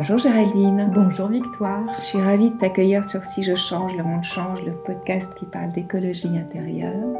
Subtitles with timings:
[0.00, 0.90] Bonjour Géraldine.
[0.94, 1.84] Bonjour Victoire.
[2.00, 5.44] Je suis ravie de t'accueillir sur Si je change, le monde change, le podcast qui
[5.44, 7.18] parle d'écologie intérieure.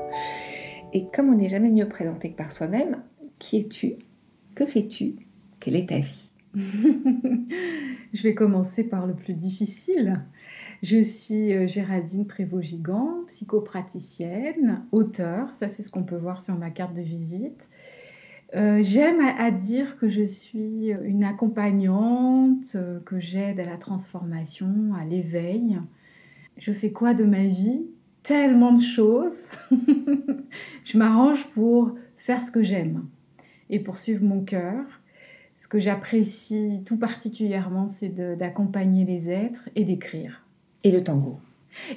[0.95, 3.03] Et comme on n'est jamais mieux présenté que par soi-même,
[3.39, 3.97] qui es-tu?
[4.55, 5.17] Que fais-tu?
[5.61, 6.33] Quelle est ta vie?
[8.15, 10.23] Je vais commencer par le plus difficile.
[10.83, 16.71] Je suis euh, Géraldine Prévost-Gigant, psychopraticienne, auteur, ça c'est ce qu'on peut voir sur ma
[16.71, 17.69] carte de visite.
[18.57, 24.93] Euh, j'aime à, dire que je suis une accompagnante, euh, que j'aide à la transformation,
[25.01, 25.79] à l'éveil.
[26.57, 27.87] Je fais quoi de ma vie?
[28.23, 29.45] Tellement de choses.
[30.85, 33.07] je m'arrange pour faire ce que j'aime
[33.71, 34.85] et pour suivre mon cœur.
[35.57, 40.45] Ce que j'apprécie tout particulièrement, c'est d'accompagner les êtres et d'écrire.
[40.83, 41.39] Et le tango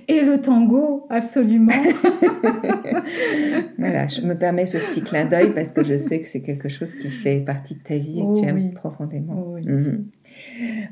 [0.08, 1.72] et le tango, absolument.
[3.78, 6.70] voilà, je me permets ce petit clin d'œil parce que je sais que c'est quelque
[6.70, 9.34] chose qui fait partie de ta vie et que tu oh aimes profondément.
[9.36, 10.06] Oh mhm.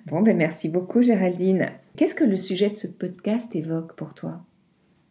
[0.07, 1.65] Bon, ben merci beaucoup Géraldine.
[1.95, 4.43] Qu'est-ce que le sujet de ce podcast évoque pour toi?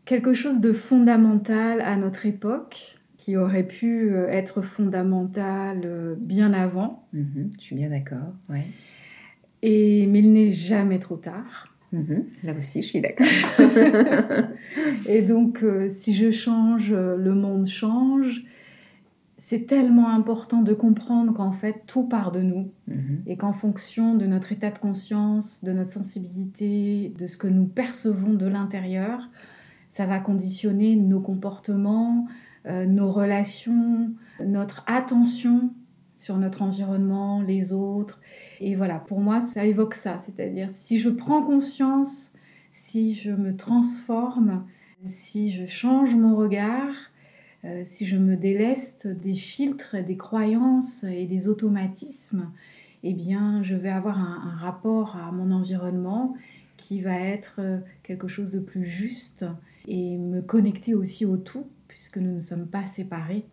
[0.04, 6.52] Quelque chose de fondamental à notre époque qui aurait pu euh, être fondamental euh, bien
[6.52, 7.06] avant.
[7.12, 8.66] Mhm, je suis bien d'accord, ouais.
[9.62, 11.69] Et, mais il n'est jamais trop tard.
[11.92, 12.24] Mhm.
[12.44, 13.26] Là aussi, je suis d'accord.
[15.08, 18.44] et donc, euh, si je change, euh, le monde change.
[19.42, 23.22] C'est tellement important de comprendre qu'en fait, tout part de nous mhm.
[23.26, 27.64] et qu'en fonction de notre état de conscience, de notre sensibilité, de ce que nous
[27.64, 29.28] percevons de l'intérieur,
[29.88, 32.28] ça va conditionner nos comportements,
[32.66, 34.10] euh, nos relations,
[34.44, 35.70] notre attention
[36.14, 38.20] sur notre environnement, les autres.
[38.60, 40.18] Et voilà, pour moi, ça évoque ça.
[40.18, 42.32] C'est-à-dire, si je prends conscience,
[42.72, 44.66] si je me transforme,
[45.06, 46.94] si je change mon regard,
[47.64, 52.50] euh, si je me déleste des filtres, des croyances et des automatismes,
[53.02, 56.34] eh bien, je vais avoir un, rapport à mon environnement
[56.76, 59.44] qui va être euh, quelque chose de plus juste
[59.88, 63.46] et me connecter aussi au tout, puisque nous ne sommes pas séparés,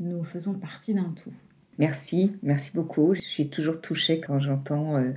[0.00, 1.32] nous faisons partie d'un tout.
[1.80, 3.14] Merci, merci beaucoup.
[3.14, 5.12] Je suis toujours touchée quand j'entends euh,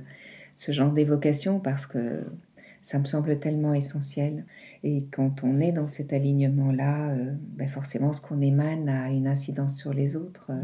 [0.56, 2.22] ce genre d'évocation parce que
[2.80, 4.46] ça me semble tellement essentiel.
[4.82, 9.26] Et quand on est dans cet alignement-là, euh, ben forcément, ce qu'on émane a une
[9.26, 10.52] incidence sur les autres.
[10.52, 10.62] Euh,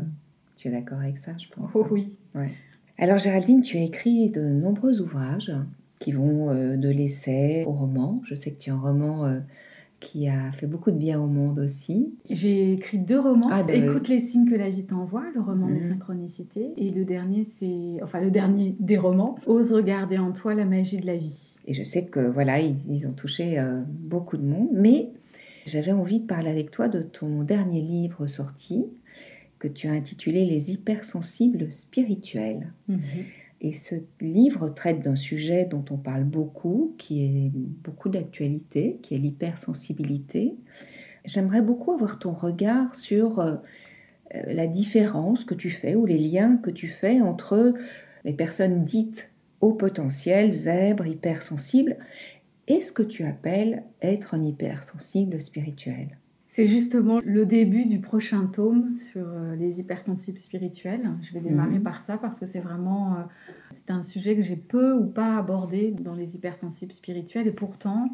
[0.56, 1.70] tu es d'accord avec ça, je pense?
[1.74, 2.14] Oh oui.
[2.34, 2.52] Ouais.
[2.96, 5.52] Alors, Géraldine, tu as écrit de nombreux ouvrages
[5.98, 8.22] qui vont de l'essai au roman.
[8.24, 9.40] Je sais que tu es un roman
[10.00, 12.14] qui a fait beaucoup de bien au monde aussi.
[12.28, 13.48] J'ai écrit deux romans.
[13.50, 15.92] Ah, Écoute les signes que la vie t'envoie, le roman des mhm.
[15.92, 16.72] synchronicités.
[16.76, 20.98] Et le dernier, c'est, enfin le dernier des romans, Ose regarder en toi la magie
[20.98, 21.56] de la vie.
[21.66, 25.10] Et je sais que voilà, ils, ont touché euh, beaucoup de monde, mais
[25.66, 28.86] j'avais envie de parler avec toi de ton dernier livre sorti
[29.58, 32.72] que tu as intitulé Les hypersensibles spirituels.
[32.88, 32.98] Mhm.
[33.60, 39.14] Et ce livre traite d'un sujet dont on parle beaucoup, qui est beaucoup d'actualité, qui
[39.14, 40.56] est l'hypersensibilité.
[41.26, 43.56] J'aimerais beaucoup avoir ton regard sur euh,
[44.32, 47.74] la différence que tu fais ou les liens que tu fais entre
[48.24, 51.98] les personnes dites au potentiel, zèbres, hypersensibles,
[52.66, 56.19] et ce que tu appelles être un hypersensible spirituel.
[56.52, 61.08] C'est justement le début du prochain tome sur euh, les hypersensibles spirituels.
[61.22, 61.84] Je vais démarrer mhm.
[61.84, 63.22] par ça parce que c'est vraiment euh,
[63.70, 68.10] c'est un sujet que j'ai peu ou pas abordé dans les hypersensibles spirituels et pourtant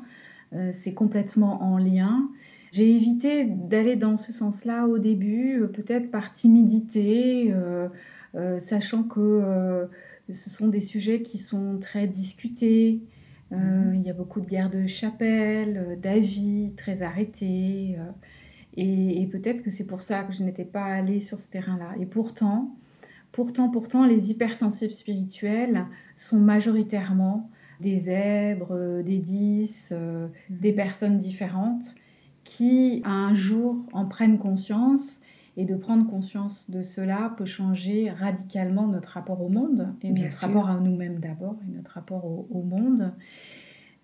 [0.52, 2.28] euh, c'est complètement en lien.
[2.72, 7.54] J'ai évité d'aller dans ce sens-là au début, peut-être par timidité,
[8.58, 9.88] sachant que
[10.30, 13.00] ce sont des sujets qui sont très discutés,
[13.52, 17.96] euh, il y a beaucoup de guerres de chapelle, euh, d'avis très arrêtés.
[17.98, 18.10] Euh,
[18.76, 21.94] et, peut-être que c'est pour ça que je n'étais pas allée sur ce terrain-là.
[22.00, 22.76] Et pourtant,
[23.32, 27.50] pourtant, pourtant, les hypersensibles spirituels sont majoritairement
[27.81, 29.92] des zèbres, des dix,
[30.49, 31.94] des personnes différentes
[32.44, 35.20] qui, un jour, en prennent conscience
[35.58, 40.38] Et de prendre conscience de cela peut changer radicalement notre rapport au monde et notre
[40.40, 43.12] rapport à nous-mêmes d'abord et notre rapport au, monde.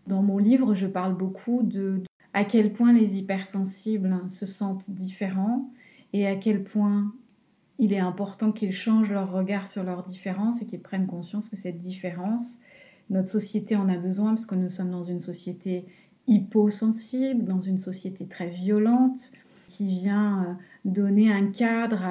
[0.06, 2.02] Dans mon livre, je parle beaucoup de,
[2.32, 5.70] à quel point les hypersensibles se sentent différents
[6.14, 7.12] et à quel point
[7.78, 11.56] il est important qu'ils changent leur regard sur leur différence et qu'ils prennent conscience que
[11.56, 12.60] cette différence,
[13.10, 15.84] notre société en a besoin parce que nous sommes dans une société
[16.26, 19.32] hyposensible, dans une société très violente,
[19.66, 20.52] qui vient euh,
[20.84, 22.02] donner un cadre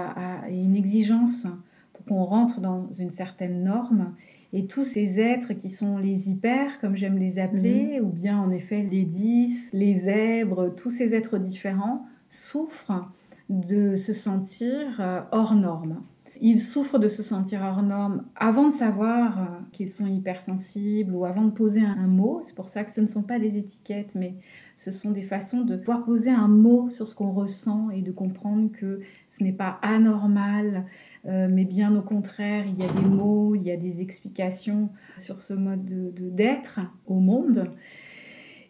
[0.49, 1.45] et une exigence
[1.93, 4.13] pour qu'on rentre dans une certaine norme.
[4.53, 8.05] Et tous ces êtres qui sont les hyper, comme j'aime les appeler, mhm.
[8.05, 13.11] ou bien en effet les 10, les zèbres, tous ces êtres différents, souffrent
[13.49, 16.01] de se sentir euh, hors norme.
[16.43, 21.23] Ils souffrent de se sentir hors norme avant de savoir euh, qu'ils sont hypersensibles ou
[21.23, 22.41] avant de poser un, mot.
[22.43, 24.33] C'est pour ça que ce ne sont pas des étiquettes, mais
[24.75, 28.11] ce sont des façons de pouvoir poser un mot sur ce qu'on ressent et de
[28.11, 30.85] comprendre que ce n'est pas anormal,
[31.27, 34.89] euh, mais bien au contraire, il y a des mots, il y a des explications
[35.17, 35.85] sur ce mode
[36.15, 37.69] d'être au monde.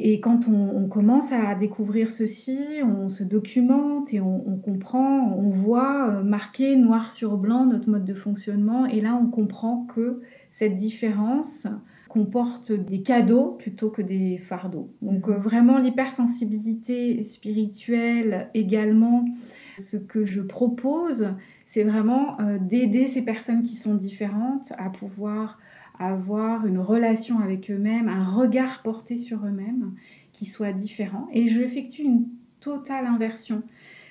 [0.03, 6.09] Et quand on, commence à découvrir ceci, on se documente et on, comprend, on voit
[6.09, 8.87] euh, marqué noir sur blanc notre mode de fonctionnement.
[8.87, 11.67] Et là, on comprend que cette différence
[12.09, 14.91] comporte des cadeaux plutôt que des fardeaux.
[15.03, 19.25] Donc euh, vraiment l'hypersensibilité spirituelle également,
[19.77, 21.29] ce que je propose,
[21.67, 25.59] c'est vraiment euh, d'aider ces personnes qui sont différentes à pouvoir
[26.07, 29.93] avoir une relation avec eux-mêmes, un regard porté sur eux-mêmes
[30.33, 31.27] qui soit différent.
[31.33, 32.25] Et je effectue une
[32.59, 33.63] totale inversion.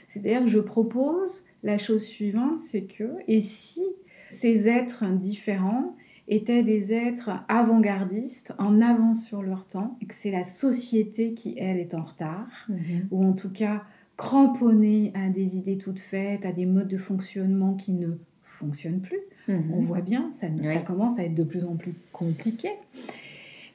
[0.08, 3.82] C'est-à-dire que je propose la chose suivante, c'est que, et si
[4.30, 5.96] ces êtres différents
[6.28, 11.54] étaient des êtres avant-gardistes, en avance sur leur temps, et que c'est la société qui,
[11.58, 13.08] elle, est en retard, mhm.
[13.10, 13.82] ou en tout cas
[14.16, 18.12] cramponnée à des idées toutes faites, à des modes de fonctionnement qui ne
[18.44, 19.72] fonctionnent plus, Mhm.
[19.74, 20.48] On voit bien, ça,
[20.86, 22.70] commence à être de plus en plus compliqué.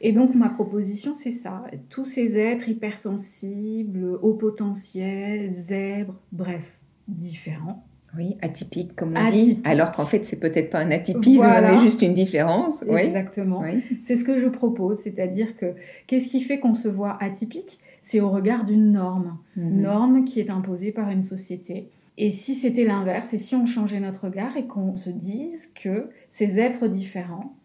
[0.01, 1.63] Et donc ma proposition, c'est ça.
[1.89, 6.63] Tous ces êtres hypersensibles, au potentiel, zèbres, bref,
[7.07, 7.83] différents.
[8.17, 12.01] Oui, atypiques, comme on dit, alors qu'en fait, c'est peut-être pas un atypisme, mais juste
[12.01, 12.83] une différence.
[12.83, 13.63] Exactement.
[14.03, 15.73] C'est ce que je propose, c'est-à-dire que
[16.07, 17.79] qu'est-ce qui fait qu'on se voit atypique?
[18.03, 19.81] C'est au regard d'une norme, mhm.
[19.81, 21.89] norme qui est imposée par une société.
[22.17, 26.09] Et si c'était l'inverse, et si on changeait notre regard et qu'on se dise que
[26.31, 27.55] ces êtres différents,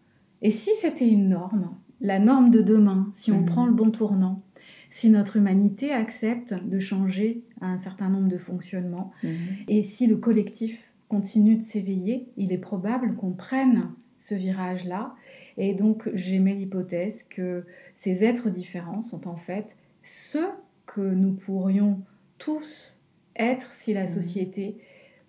[0.41, 3.45] et si c'était une norme, la norme de demain, si on mhm.
[3.45, 4.41] prend le bon tournant,
[4.89, 9.37] si notre humanité accepte de changer un certain nombre de fonctionnements, mhm.
[9.67, 15.15] et si le collectif continue de s'éveiller, il est probable qu'on prenne ce virage-là.
[15.57, 17.65] Et donc j'émets l'hypothèse que
[17.95, 20.47] ces êtres différents sont en fait ceux
[20.85, 21.99] que nous pourrions
[22.37, 22.97] tous
[23.35, 24.07] être si la mmh.
[24.07, 24.77] société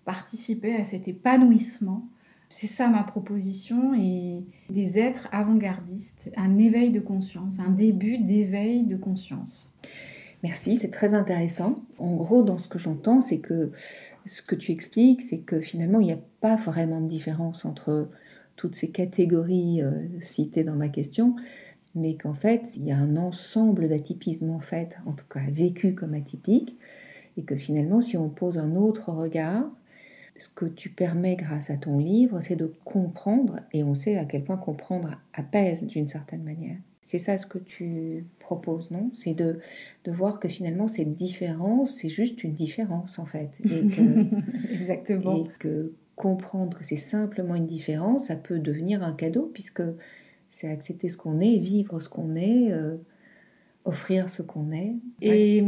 [0.05, 2.07] participait à cet épanouissement.
[2.49, 8.83] C'est ça ma proposition et des êtres avant-gardistes, un éveil de conscience, un début d'éveil
[8.83, 9.73] de conscience.
[10.43, 11.83] Merci, c'est très intéressant.
[11.97, 13.71] En gros, dans ce que j'entends, c'est que
[14.25, 18.09] ce que tu expliques, c'est que finalement, il n'y a pas vraiment de différence entre
[18.55, 21.35] toutes ces catégories euh, citées dans ma question,
[21.95, 25.95] mais qu'en fait, il y a un ensemble d'atypismes, en fait, en tout cas vécu
[25.95, 26.77] comme atypique,
[27.37, 29.65] et que finalement, si on pose un autre regard,
[30.37, 34.25] ce que tu permets grâce à ton livre, c'est de comprendre, et on sait à
[34.25, 36.77] quel point comprendre apaise d'une certaine manière.
[37.01, 39.11] C'est ça ce que tu proposes, non?
[39.15, 39.59] C'est de,
[40.05, 43.49] de voir que finalement, cette différence, c'est juste une différence, en fait.
[43.63, 45.45] Et que, Exactement.
[45.45, 49.83] Et que comprendre que c'est simplement une différence, ça peut devenir un cadeau, puisque
[50.49, 52.95] c'est accepter ce qu'on est, vivre ce qu'on est, euh,
[53.85, 54.95] offrir ce qu'on est.
[55.21, 55.63] Et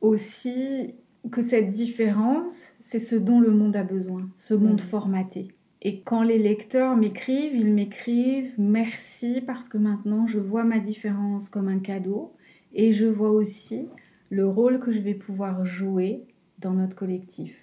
[0.00, 0.94] aussi
[1.30, 4.84] que cette différence, c'est ce dont le monde a besoin, ce monde mm.
[4.84, 5.48] formaté.
[5.82, 11.48] Et quand les lecteurs m'écrivent, ils m'écrivent merci parce que maintenant je vois ma différence
[11.48, 12.32] comme un cadeau
[12.74, 13.86] et je vois aussi
[14.28, 16.22] le rôle que je vais pouvoir jouer
[16.58, 17.54] dans notre collectif.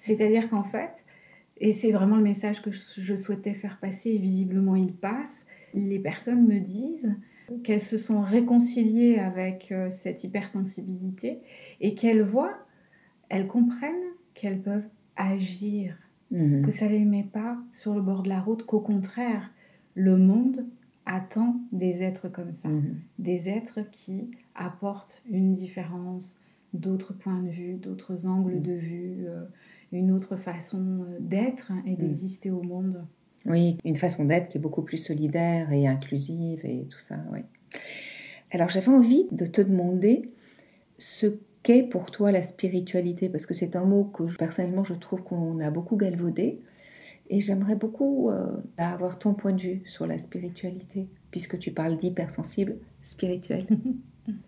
[0.00, 1.04] C'est-à-dire qu'en fait,
[1.58, 5.98] et c'est vraiment le message que je souhaitais faire passer et visiblement il passe, les
[5.98, 7.12] personnes me disent
[7.62, 11.40] qu'elles se sont réconciliées avec euh, cette hypersensibilité
[11.80, 12.56] et qu'elles voient,
[13.28, 13.92] elles comprennent
[14.34, 15.96] qu'elles peuvent agir,
[16.30, 16.62] mhm.
[16.64, 19.50] que ça ne les met pas sur le bord de la route, qu'au contraire,
[19.94, 20.64] le monde
[21.06, 22.96] attend des êtres comme ça, mhm.
[23.18, 26.40] des êtres qui apportent une différence,
[26.72, 28.62] d'autres points de vue, d'autres angles mhm.
[28.62, 29.44] de vue, euh,
[29.92, 33.04] une autre façon euh, d'être et d'exister au monde.
[33.46, 37.40] Oui, une façon d'être qui est beaucoup plus solidaire et inclusive et tout ça, oui.
[38.50, 40.30] Alors j'avais envie de te demander
[40.98, 45.24] ce Qu'est pour toi la spiritualité Parce que c'est un mot que personnellement je trouve
[45.24, 46.60] qu'on a beaucoup galvaudé.
[47.30, 48.46] Et j'aimerais beaucoup euh,
[48.76, 53.66] avoir ton point de vue sur la spiritualité, puisque tu parles d'hypersensible spirituel.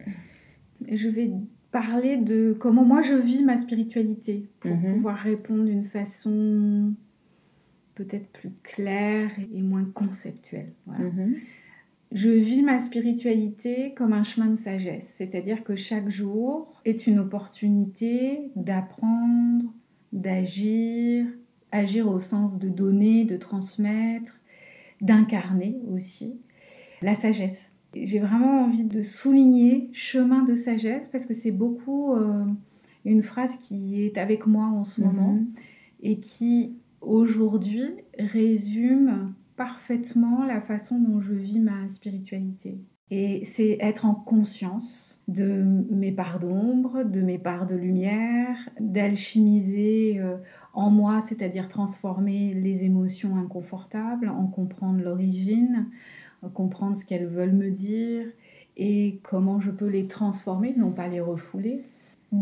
[0.87, 1.31] je vais
[1.73, 4.97] parler de comment moi je vis ma spiritualité pour mhm.
[4.97, 6.93] pouvoir répondre d'une façon
[7.97, 10.73] peut-être plus claire et moins conceptuelle.
[10.87, 11.37] Mhm.
[12.13, 17.19] Je vis ma spiritualité comme un chemin de sagesse, c'est-à-dire que chaque jour est une
[17.19, 19.65] opportunité d'apprendre,
[20.13, 21.27] d'agir,
[21.73, 24.39] agir au sens de donner, de transmettre,
[25.01, 26.39] d'incarner aussi
[27.03, 27.73] la sagesse.
[27.95, 32.45] J'ai vraiment envie de souligner chemin de sagesse parce que c'est beaucoup euh,
[33.05, 35.47] une phrase qui est avec moi en ce moment mhm.
[36.03, 42.79] et qui aujourd'hui résume parfaitement la façon dont je vis ma spiritualité.
[43.11, 50.19] Et c'est être en conscience de mes parts d'ombre, de mes parts de lumière, d'alchimiser
[50.19, 50.37] euh,
[50.75, 55.87] en moi, c'est-à-dire transformer les émotions inconfortables, en comprendre l'origine,
[56.55, 58.27] comprendre ce qu'elles veulent me dire
[58.77, 61.83] et comment je peux les transformer, non pas les refouler.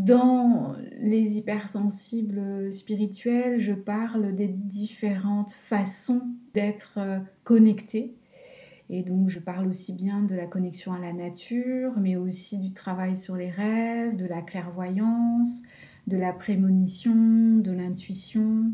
[0.03, 6.23] Dans les hypersensibles spirituels, je parle des différentes façons
[6.53, 8.15] d'être euh, connectés.
[8.91, 12.73] Et donc je parle aussi bien de la connexion à la nature, mais aussi du
[12.73, 15.63] travail sur les rêves, de la clairvoyance,
[16.07, 18.73] de la prémonition, de l'intuition.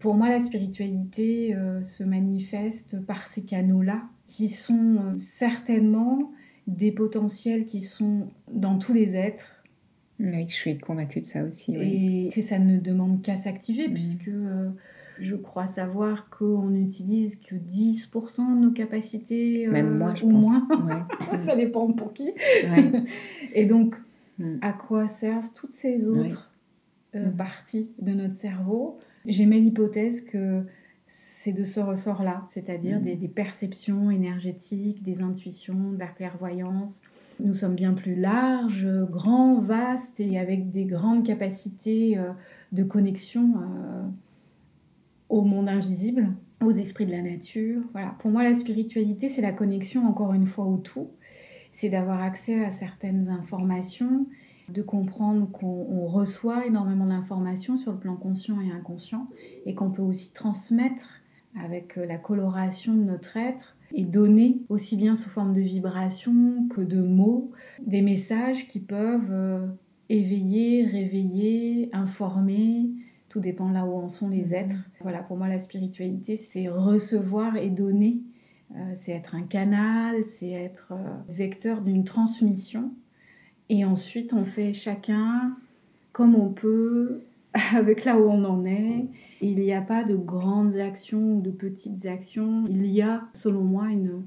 [0.00, 6.32] Pour moi, la spiritualité euh, se manifeste par ces canaux-là, qui sont euh, certainement
[6.66, 9.53] des potentiels qui sont dans tous les êtres.
[10.20, 11.74] Oui, je suis convaincue de ça aussi.
[11.76, 13.94] Et que ça ne demande qu'à s'activer, mhm.
[13.94, 14.70] puisque euh,
[15.18, 19.66] je crois savoir qu'on n'utilise que 10% de nos capacités.
[19.66, 20.52] Même moins, je ou pense.
[20.80, 21.08] moins.
[21.44, 22.32] ça dépend pour qui.
[23.54, 23.96] Et donc,
[24.38, 24.56] mm.
[24.60, 26.52] à quoi servent toutes ces autres
[27.14, 27.36] euh, mm.
[27.36, 28.98] partie de notre cerveau?
[29.26, 30.62] J'émets l'hypothèse que
[31.06, 33.16] c'est de ce ressort-là, c'est-à-dire mm.
[33.16, 37.02] des, perceptions énergétiques, des intuitions, de la clairvoyance.
[37.40, 42.30] Nous sommes bien plus larges, grands, vastes et avec des grandes capacités euh,
[42.72, 44.02] de connexion euh,
[45.28, 46.28] au monde invisible,
[46.62, 47.82] aux esprits de la nature.
[47.92, 48.14] Voilà.
[48.20, 51.08] Pour moi, la spiritualité, c'est la connexion encore une fois au tout.
[51.72, 54.26] C'est d'avoir accès à certaines informations
[54.68, 59.28] de comprendre qu'on reçoit énormément d'informations sur le plan conscient et inconscient
[59.66, 61.20] et qu'on peut aussi transmettre
[61.62, 66.68] avec euh, la coloration de notre être et donner aussi bien sous forme de vibrations
[66.68, 69.66] que de mots des messages qui peuvent euh,
[70.08, 72.90] éveiller, réveiller, informer.
[73.28, 74.54] Tout dépend là où en sont les mm-hmm.
[74.54, 74.90] êtres.
[75.00, 78.18] Voilà, pour moi, la spiritualité, c'est recevoir et donner.
[78.74, 80.92] Euh, c'est être un canal, c'est être
[81.28, 82.90] vecteur d'une transmission
[83.68, 85.56] et ensuite, on fait chacun
[86.12, 87.22] comme on peut,
[87.74, 89.06] avec là où on en est.
[89.44, 92.64] Il n'y a pas de grandes actions ou de petites actions.
[92.66, 94.22] Il y a, selon moi, une,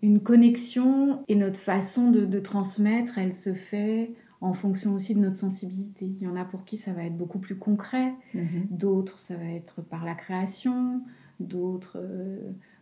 [0.00, 5.36] une connexion et notre façon de, transmettre, elle se fait en fonction aussi de notre
[5.36, 6.06] sensibilité.
[6.18, 8.68] Il y en a pour qui ça va être beaucoup plus concret, mhm.
[8.70, 11.02] d'autres ça va être par la création,
[11.38, 12.38] d'autres euh,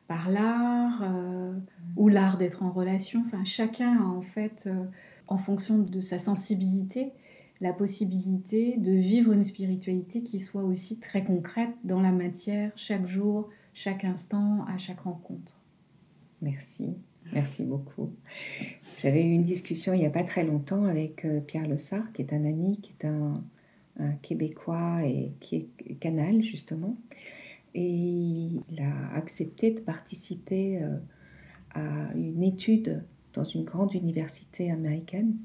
[0.07, 1.53] par l'art, euh,
[1.97, 3.25] ou l'art d'être en relation.
[3.27, 4.85] Enfin, chacun a en fait euh,
[5.27, 7.11] en fonction de sa sensibilité,
[7.61, 13.07] la possibilité de vivre une spiritualité qui soit aussi très concrète dans la matière, chaque
[13.07, 15.61] jour, chaque instant, à chaque rencontre.
[16.41, 16.97] Merci,
[17.33, 18.15] merci beaucoup.
[18.97, 22.23] J'avais eu une discussion il n'y a pas très longtemps avec euh, Pierre Lessard, qui
[22.23, 23.43] est un ami, qui est un,
[24.23, 26.97] Québécois et qui est canal justement.
[27.75, 30.97] Et il a accepté de participer euh,
[31.75, 35.37] à une étude dans une grande université américaine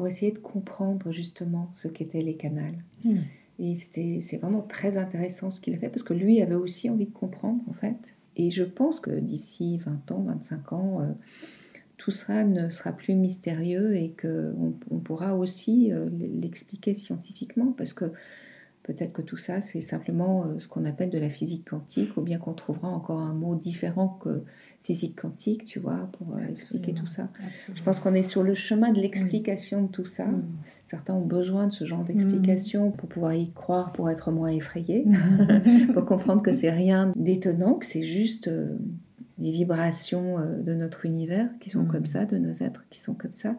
[0.00, 2.82] pour essayer de comprendre justement ce qu'étaient les canals.
[3.04, 3.18] Hmm.
[3.58, 7.04] Et c'est vraiment très intéressant ce qu'il a fait parce que lui avait aussi envie
[7.04, 8.16] de comprendre en fait.
[8.34, 11.12] Et je pense que d'ici 20 ans, 25 ans, euh,
[11.98, 17.92] tout ça ne sera plus mystérieux et qu'on on pourra aussi euh, l'expliquer scientifiquement parce
[17.92, 18.06] que
[18.84, 22.22] peut-être que tout ça c'est simplement euh, ce qu'on appelle de la physique quantique ou
[22.22, 24.44] bien qu'on trouvera encore un mot différent que
[24.82, 27.28] physique quantique, tu vois, pour euh, expliquer tout ça.
[27.74, 30.24] Je pense qu'on est sur le chemin de l'explication de tout ça.
[30.24, 30.42] Mm.
[30.86, 32.92] Certains ont besoin de ce genre d'explication mm.
[32.92, 35.92] pour pouvoir y croire, pour être moins effrayés, mm.
[35.92, 38.74] pour comprendre que c'est rien d'étonnant, que c'est juste euh,
[39.36, 43.14] des vibrations euh, de notre univers qui sont comme ça, de nos êtres qui sont
[43.14, 43.56] comme ça.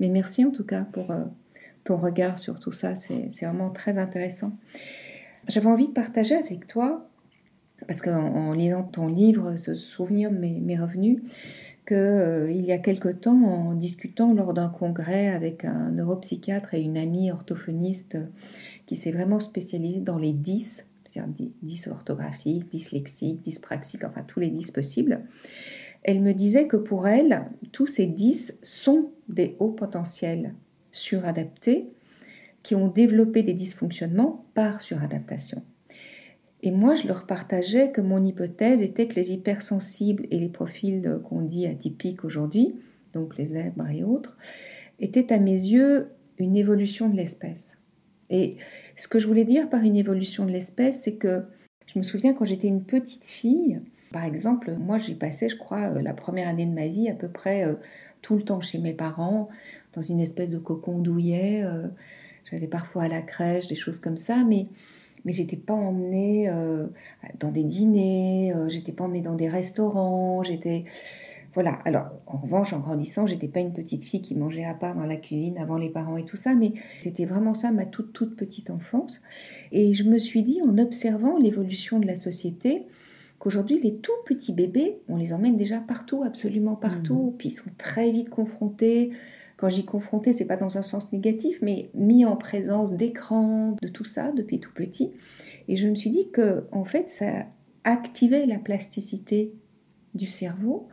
[0.00, 1.14] Mais merci en tout cas pour
[1.84, 4.56] ton regard sur tout ça, c'est vraiment très intéressant.
[5.46, 7.06] J'avais envie de partager avec toi
[7.86, 11.22] parce qu'en lisant ton livre, ce souvenir m'est revenu
[11.86, 16.80] qu'il euh, y a quelque temps, en discutant lors d'un congrès avec un neuropsychiatre et
[16.80, 18.18] une amie orthophoniste
[18.86, 24.48] qui s'est vraiment spécialisée dans les 10, c'est-à-dire 10 orthographiques, dyslexiques, dyspraxiques, enfin tous les
[24.48, 25.20] 10 possibles,
[26.02, 30.54] elle me disait que pour elle, tous ces 10 sont des hauts potentiels
[30.90, 31.90] suradaptés
[32.62, 35.62] qui ont développé des dysfonctionnements par suradaptation.
[36.66, 41.20] Et moi, je leur partageais que mon hypothèse était que les hypersensibles et les profils
[41.28, 42.74] qu'on dit atypiques aujourd'hui,
[43.12, 44.38] donc les zèbres et autres,
[44.98, 47.76] étaient à mes yeux une évolution de l'espèce.
[48.30, 48.56] Et
[48.96, 51.42] ce que je voulais dire par une évolution de l'espèce, c'est que
[51.84, 55.90] je me souviens quand j'étais une petite fille, par exemple, moi j'ai passé, je crois,
[55.90, 57.74] euh, la première année de ma vie à peu près euh,
[58.22, 59.50] tout le temps chez mes parents,
[59.92, 61.62] dans une espèce de cocon douillet.
[61.62, 61.88] Euh,
[62.50, 64.68] j'allais parfois à la crèche, des choses comme ça, mais
[65.24, 66.86] mais j'étais pas emmenée euh,
[67.40, 70.84] dans des dîners, euh, j'étais pas emmenée dans des restaurants, j'étais
[71.54, 71.78] voilà.
[71.84, 75.06] Alors en revanche, en grandissant, j'étais pas une petite fille qui mangeait à part dans
[75.06, 78.36] la cuisine avant les parents et tout ça, mais c'était vraiment ça ma toute toute
[78.36, 79.22] petite enfance.
[79.70, 82.86] Et je me suis dit en observant l'évolution de la société
[83.38, 87.36] qu'aujourd'hui les tout petits bébés, on les emmène déjà partout, absolument partout, mmh.
[87.38, 89.10] puis ils sont très vite confrontés
[89.64, 93.88] quand j'y confrontais, c'est pas dans un sens négatif, mais mis en présence d'écrans, de
[93.88, 95.12] tout ça depuis tout petit.
[95.68, 97.46] Et je me suis dit que en fait, ça
[97.82, 99.54] activait la plasticité
[100.14, 100.86] du cerveau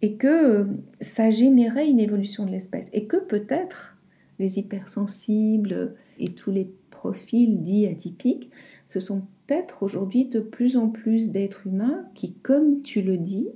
[0.00, 0.68] et que
[1.02, 3.98] ça générait une évolution de l'espèce et que peut-être
[4.38, 8.48] les hypersensibles et tous les profils dits atypiques,
[8.86, 13.50] ce sont peut-être aujourd'hui de plus en plus d'êtres humains qui, comme tu le dis,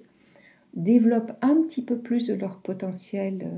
[0.75, 3.50] développent un petit peu plus de leur potentiel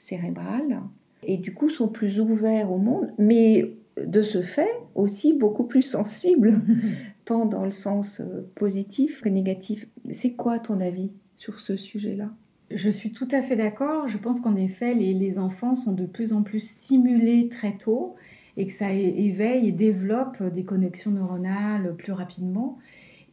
[0.00, 0.80] cérébrales
[1.22, 5.82] et du coup sont plus ouverts au monde, mais de ce fait aussi beaucoup plus
[5.82, 6.60] sensibles,
[7.24, 9.86] tant dans le sens euh, positif que négatif.
[10.10, 12.30] C'est quoi ton avis sur ce sujet-là?
[12.70, 14.08] Je suis tout à fait d'accord.
[14.08, 18.14] Je pense qu'en effet, les, les, enfants sont de plus en plus stimulés très tôt
[18.56, 22.78] et que ça éveille et développe des connexions neuronales plus rapidement.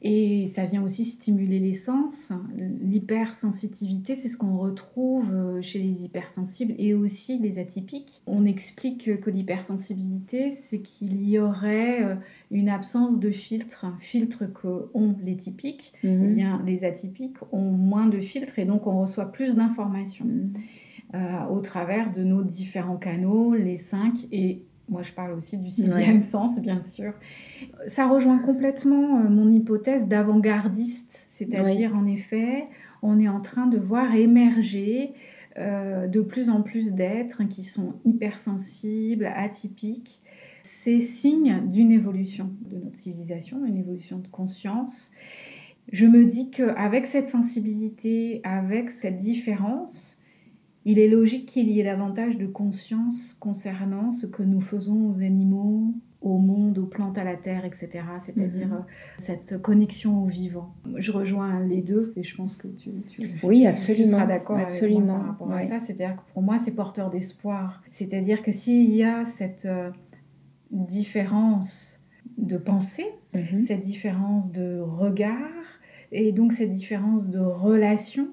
[0.10, 2.32] Et ça vient aussi stimuler les sens.
[2.82, 8.22] L'hypersensitivité, c'est ce qu'on retrouve euh, chez les hypersensibles et aussi les atypiques.
[8.26, 12.15] On explique que l'hypersensibilité, c'est qu'il y aurait euh,
[12.52, 15.91] une absence de filtre, un filtre qu'ont les typiques.
[16.06, 16.24] Mhm.
[16.24, 20.26] Eh bien, les atypiques ont moins de filtres et donc on reçoit plus d'informations.
[20.26, 20.54] Mhm.
[21.15, 25.69] Euh, au travers de nos différents canaux, les cinq, et moi, je parle aussi du
[25.69, 27.13] sixième sens, bien sûr.
[27.88, 32.65] Ça rejoint complètement euh, mon hypothèse d'avant-gardiste, c'est-à-dire, en effet,
[33.02, 35.13] on est en train de voir émerger
[35.58, 40.21] euh, de plus en plus d'êtres qui sont hypersensibles, atypiques.
[40.63, 45.12] C'est signe d'une évolution de notre civilisation, une évolution de conscience.
[45.91, 50.16] Je me dis qu'avec cette sensibilité, avec cette différence,
[50.88, 55.21] il est logique qu'il y ait davantage de conscience concernant ce que nous faisons aux
[55.21, 57.89] animaux, au monde, aux plantes, à la terre, etc.
[58.21, 58.73] C'est-à-dire mhm.
[58.73, 60.73] euh, cette connexion au vivant.
[60.95, 62.89] Je rejoins les deux et je pense que tu,
[63.43, 64.12] oui, absolument.
[64.12, 65.82] seras d'accord avec moi par rapport à ça.
[65.82, 67.84] C'est-à-dire que pour moi, c'est porteur d'espoir.
[67.91, 69.89] C'est-à-dire que s'il y a cette euh,
[70.71, 72.00] différence
[72.38, 73.60] de pensée, mhm.
[73.60, 75.52] cette différence de regard,
[76.13, 78.30] et donc cette différence de relation,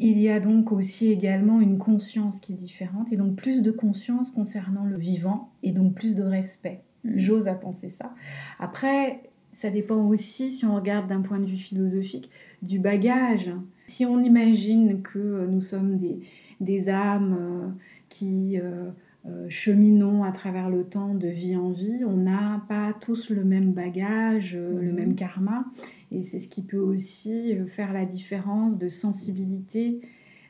[0.00, 3.70] il y a donc aussi également une conscience qui est différente et donc plus de
[3.70, 6.80] conscience concernant le vivant et donc plus de respect.
[7.16, 8.14] J'ose à penser ça.
[8.58, 9.20] Après,
[9.52, 12.30] ça dépend aussi, si on regarde d'un point de vue philosophique,
[12.62, 13.50] du bagage.
[13.86, 15.98] Si on imagine que nous sommes
[16.60, 17.68] des, âmes euh,
[18.08, 18.90] qui euh,
[19.26, 23.44] euh, cheminons à travers le temps de vie en vie, on n'a pas tous le
[23.44, 24.94] même bagage, le mm.
[24.94, 25.64] même karma.
[26.12, 30.00] Et c'est ce qui peut aussi euh, faire la différence de sensibilité,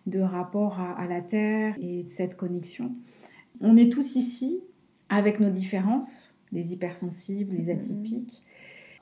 [0.07, 2.93] de rapport à, la Terre et de cette connexion.
[3.61, 4.61] On est tous ici
[5.09, 7.79] avec nos différences, les hypersensibles, les mhm.
[7.79, 8.43] atypiques.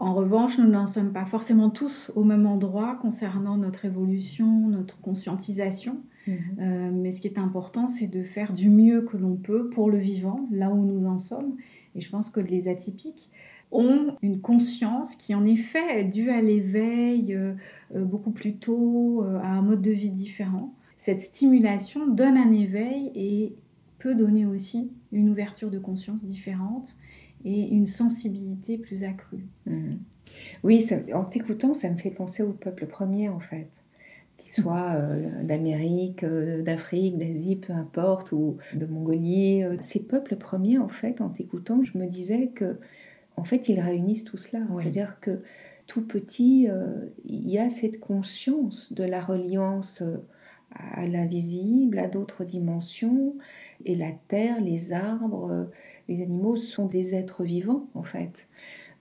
[0.00, 5.00] En revanche, nous n'en sommes pas forcément tous au même endroit concernant notre évolution, notre
[5.00, 5.98] conscientisation.
[6.26, 6.36] Mhm.
[6.60, 9.90] Euh, mais ce qui est important, c'est de faire du mieux que l'on peut pour
[9.90, 11.56] le vivant, là où nous en sommes.
[11.94, 13.30] Et je pense que les atypiques
[13.70, 17.54] ont une conscience qui en effet est due à l'éveil euh,
[17.94, 20.72] euh, beaucoup plus tôt, euh, à un mode de vie différent.
[20.98, 23.54] Cette stimulation donne un éveil et
[23.98, 26.88] peut donner aussi une ouverture de conscience différente
[27.44, 29.44] et une sensibilité plus accrue.
[29.66, 29.98] Mhm.
[30.62, 33.68] Oui, en t'écoutant, ça me fait penser au peuple premier en fait
[34.36, 34.96] qu'ils soient
[35.42, 39.62] d'Amérique, d'Afrique, d'Asie, peu importe, ou de Mongolie.
[39.80, 42.76] Ces peuples premiers, en fait, en t'écoutant, je me disais que
[43.38, 44.62] en fait, ils réunissent tout cela.
[44.76, 45.42] C'est-à-dire que
[45.86, 50.16] tout petit, euh, il y a cette conscience de la reliance euh,
[50.70, 53.36] à l'invisible, à d'autres dimensions.
[53.84, 55.70] Et la terre, les arbres,
[56.08, 58.48] les animaux sont des êtres vivants en fait.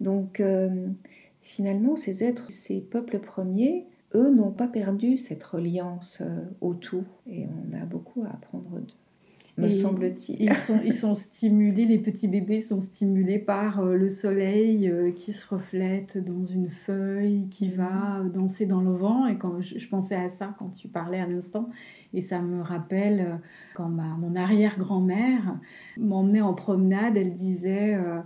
[0.02, 0.88] Donc euh,
[1.42, 7.06] finalement, ces êtres, ces peuples premiers, eux n'ont pas perdu cette reliance euh, au tout.
[7.28, 8.94] Et on a beaucoup à apprendre d'eux
[9.58, 10.42] me semble-t-il.
[10.42, 15.12] Ils sont, ils sont stimulés, les petits bébés sont stimulés par euh, le soleil euh,
[15.12, 18.32] qui se reflète dans une feuille, qui va mhm.
[18.32, 19.26] danser dans le vent.
[19.28, 21.70] Et quand je, pensais à ça quand tu parlais à l'instant,
[22.14, 23.36] et ça me rappelle euh,
[23.76, 25.58] quand ma, mon arrière-grand-mère
[25.98, 28.20] m'emmenait en promenade, elle disait euh,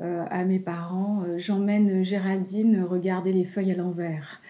[0.00, 4.40] à mes parents, euh, j'emmène Géraldine regarder les feuilles à l'envers.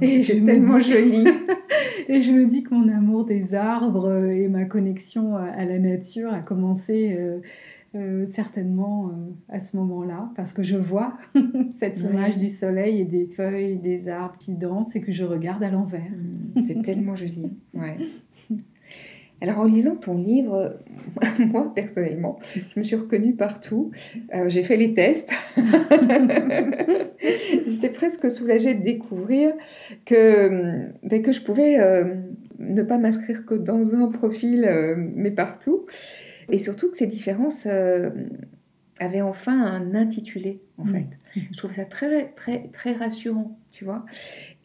[0.00, 1.26] et c'est tellement joli.
[2.08, 5.78] et je me dis que mon amour des arbres euh, et ma connexion à la
[5.78, 7.16] nature a commencé
[8.26, 9.12] certainement
[9.48, 11.16] à ce moment-là, parce que je vois
[11.78, 15.62] cette image du soleil et des feuilles, des arbres qui dansent et que je regarde
[15.62, 16.10] à l'envers.
[16.56, 17.52] Mmh, c'est tellement joli.
[17.72, 17.96] Ouais.
[19.44, 20.80] Alors en lisant ton livre,
[21.38, 23.90] moi personnellement, je me suis reconnue partout.
[24.34, 25.34] Euh, j'ai fait les tests.
[27.66, 29.52] J'étais presque soulagée de découvrir
[30.06, 32.14] que, ben, que je pouvais euh,
[32.58, 35.84] ne pas m'inscrire que dans un profil, euh, mais partout.
[36.50, 37.66] Et surtout que ces différences
[38.98, 41.18] avaient enfin un intitulé, en fait.
[41.52, 44.06] Je trouve ça très, très, très rassurant, tu vois.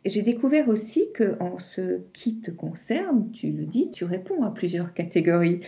[0.10, 4.50] J'ai découvert aussi que en ce qui te concerne, tu le dis, tu réponds à
[4.50, 5.62] plusieurs catégories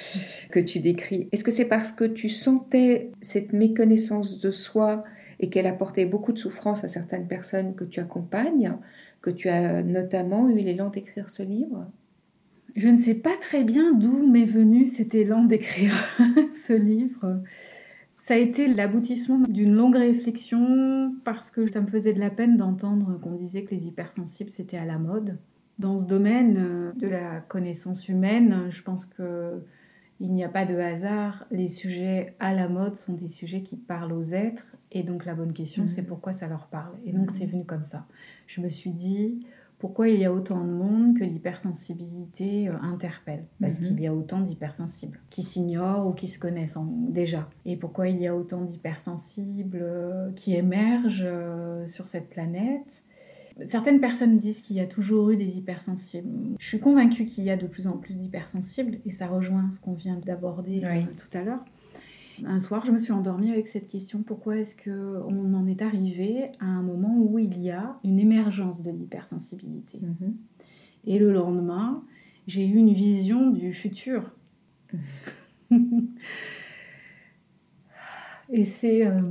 [0.49, 1.29] que tu décris.
[1.31, 5.03] Est-ce que c'est parce que tu sentais cette méconnaissance de soi
[5.39, 8.73] et qu'elle apportait beaucoup de souffrance à certaines personnes que tu accompagnes,
[9.21, 11.85] que tu as notamment eu l'élan d'écrire ce livre?
[12.75, 15.93] Je ne sais pas très bien d'où m'est venu cet élan d'écrire
[16.67, 17.41] ce livre.
[18.31, 22.55] Ça a été l'aboutissement d'une longue réflexion parce que ça me faisait de la peine
[22.55, 25.37] d'entendre qu'on disait que les hypersensibles c'était à la mode.
[25.79, 29.61] Dans ce domaine euh, de la connaissance humaine, je pense que
[30.21, 31.45] il n'y a pas de hasard.
[31.51, 35.35] Les sujets à la mode sont des sujets qui parlent aux êtres et donc la
[35.35, 36.05] bonne question c'est mmh.
[36.05, 36.95] pourquoi ça leur parle.
[37.05, 38.07] Et donc c'est venu comme ça.
[38.47, 39.45] Je me suis dit
[39.81, 43.87] pourquoi il y a autant de monde que l'hypersensibilité euh, interpelle Parce mhm.
[43.87, 46.77] qu'il y a autant d'hypersensibles qui s'ignorent ou qui se connaissent
[47.09, 47.49] déjà.
[47.65, 53.03] Et pourquoi il y a autant d'hypersensibles euh, qui émergent euh, sur cette planète?
[53.65, 56.29] Certaines personnes disent qu'il y a toujours eu des hypersensibles.
[56.59, 59.79] Je suis convaincue qu'il y a de plus en plus d'hypersensibles et ça rejoint ce
[59.79, 61.65] qu'on vient d'aborder tout à l'heure.
[62.45, 66.51] Un soir, je me suis endormie avec cette question pourquoi est-ce qu'on en est arrivé
[66.59, 69.99] à un moment où il y a une émergence de l'hypersensibilité?
[70.01, 70.35] Mhm.
[71.05, 72.03] Et le lendemain,
[72.47, 74.31] j'ai eu une vision du futur.
[78.51, 79.05] Et c'est.
[79.05, 79.21] Euh,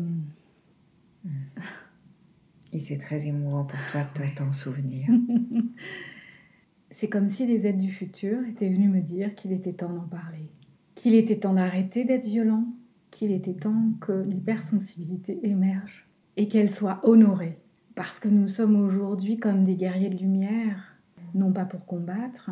[2.73, 5.09] Et c'est très émouvant pour toi de t'en souvenir.
[6.91, 10.07] c'est comme si les êtres du futur étaient venus me dire qu'il était temps d'en
[10.07, 10.49] parler,
[10.95, 12.67] qu'il était temps d'arrêter d'être violent,
[13.11, 17.59] qu'il était temps que l'hypersensibilité émerge et qu'elle soit honorée.
[17.95, 20.97] Parce que nous sommes aujourd'hui comme des guerriers de lumière,
[21.35, 22.51] non pas pour combattre,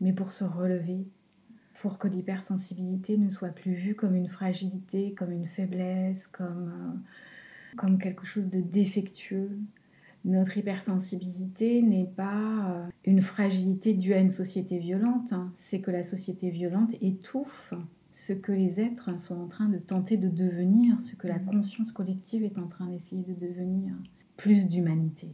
[0.00, 1.06] mais pour se relever,
[1.80, 7.76] pour que l'hypersensibilité ne soit plus vue comme une fragilité, comme une faiblesse, comme, euh,
[7.76, 9.58] comme quelque chose de défectueux.
[10.26, 15.50] Notre hypersensibilité n'est pas euh, une fragilité due à une société violente, hein.
[15.54, 17.72] c'est que la société violente étouffe
[18.12, 21.46] ce que les êtres sont en train de tenter de devenir, ce que la mhm.
[21.46, 23.94] conscience collective est en train d'essayer de devenir,
[24.36, 25.28] plus d'humanité.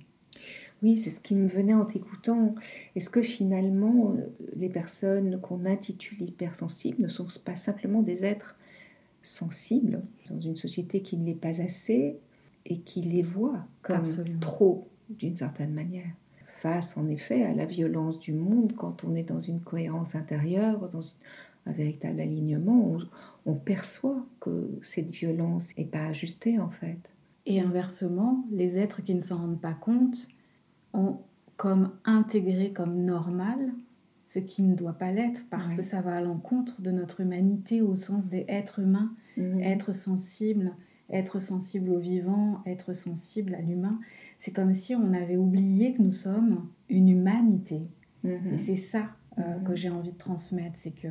[0.82, 2.54] Oui, c'est ce qui me venait en t'écoutant.
[2.94, 8.56] Est-ce que finalement, euh, les personnes qu'on intitule hypersensibles ne sont pas simplement des êtres
[9.22, 12.18] sensibles dans une société qui ne l'est pas assez
[12.66, 14.06] et qui les voit comme
[14.40, 16.10] trop d'une certaine manière?
[16.58, 20.88] Face en effet à la violence du monde, quand on est dans une cohérence intérieure,
[20.90, 21.02] dans
[21.66, 22.98] un véritable alignement,
[23.44, 26.98] on, perçoit que cette violence n'est pas ajustée en fait.
[27.44, 30.28] Et inversement, les êtres qui ne s'en rendent pas compte
[30.92, 31.18] ont
[31.56, 33.72] comme intégré comme normal
[34.26, 37.80] ce qui ne doit pas l'être parce que ça va à l'encontre de notre humanité
[37.80, 39.60] au sens des êtres humains, mhm.
[39.60, 40.72] être sensible,
[41.10, 44.00] être sensible au vivant, être sensible à l'humain.
[44.38, 47.82] C'est comme si on avait oublié que nous sommes une humanité.
[48.24, 48.54] Mhm.
[48.54, 51.08] Et c'est ça euh, que j'ai envie de transmettre, c'est que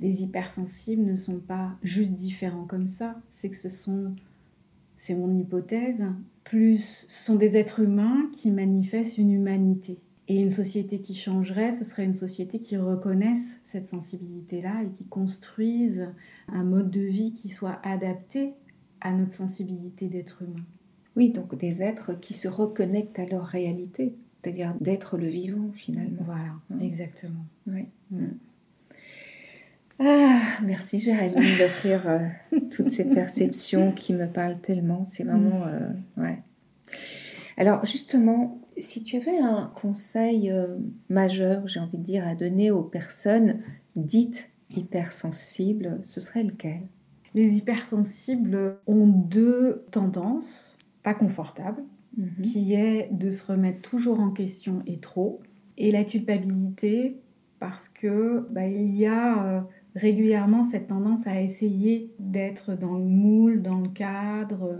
[0.00, 4.14] les hypersensibles ne sont pas juste différents comme ça, c'est que ce sont,
[4.96, 6.06] c'est mon hypothèse,
[6.44, 9.98] plus ce sont des êtres humains qui manifestent une humanité.
[10.28, 15.04] Et une société qui changerait, ce serait une société qui reconnaisse cette sensibilité-là et qui
[15.04, 16.08] construise
[16.48, 18.54] un mode de vie qui soit adapté
[19.00, 20.64] à notre sensibilité d'être humain.
[21.16, 26.22] Oui, donc des êtres qui se reconnectent à leur réalité c'est-à-dire d'être le vivant finalement.
[26.24, 27.44] Voilà, exactement.
[27.66, 27.86] Oui.
[29.98, 32.18] Ah, merci Géraldine d'offrir euh,
[32.74, 35.04] toutes ces perceptions qui me parlent tellement.
[35.04, 35.64] C'est vraiment.
[35.66, 36.38] Euh, ouais.
[37.56, 40.76] Alors, justement, si tu avais un conseil euh,
[41.08, 43.60] majeur, j'ai envie de dire, à donner aux personnes
[43.94, 46.80] dites hypersensibles, ce serait lequel?
[47.34, 51.82] Les hypersensibles ont deux tendances pas confortables,
[52.16, 52.42] mhm.
[52.42, 55.40] qui est de se remettre toujours en question et trop,
[55.78, 57.16] et la culpabilité
[57.58, 63.62] parce que bah, il y a régulièrement cette tendance à essayer d'être dans le moule,
[63.62, 64.78] dans le cadre,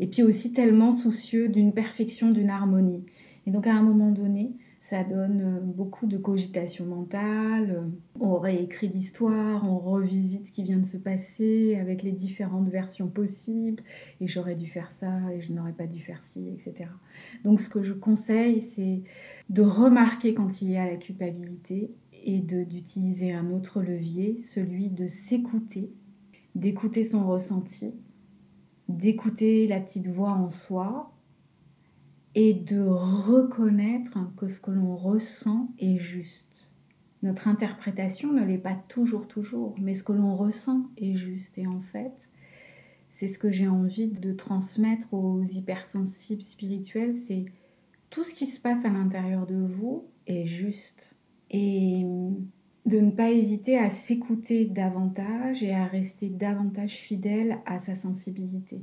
[0.00, 3.04] et puis aussi tellement soucieux d'une perfection, d'une harmonie.
[3.46, 7.88] Et donc à un moment donné, ça donne beaucoup de cogitation mentale.
[8.18, 13.06] On réécrit l'histoire, on revisite ce qui vient de se passer avec les différentes versions
[13.06, 13.80] possibles.
[14.20, 16.90] Et j'aurais dû faire ça et je n'aurais pas dû faire ci, etc.
[17.44, 19.02] Donc ce que je conseille, c'est
[19.50, 21.92] de remarquer quand il y a la culpabilité
[22.24, 25.92] et d'utiliser un autre levier, celui de s'écouter,
[26.56, 27.94] d'écouter son ressenti,
[28.88, 31.11] d'écouter la petite voix en soi
[32.34, 36.70] et de reconnaître que ce que l'on ressent est juste.
[37.22, 41.56] Notre interprétation ne l'est pas toujours toujours, mais ce que l'on ressent est juste.
[41.58, 42.28] Et en fait,
[43.12, 47.44] c'est ce que j'ai envie de transmettre aux hypersensibles spirituels, c'est
[48.10, 51.14] tout ce qui se passe à l'intérieur de vous est juste
[51.50, 52.04] et
[52.86, 58.82] de ne pas hésiter à s'écouter davantage et à rester davantage fidèle à sa sensibilité.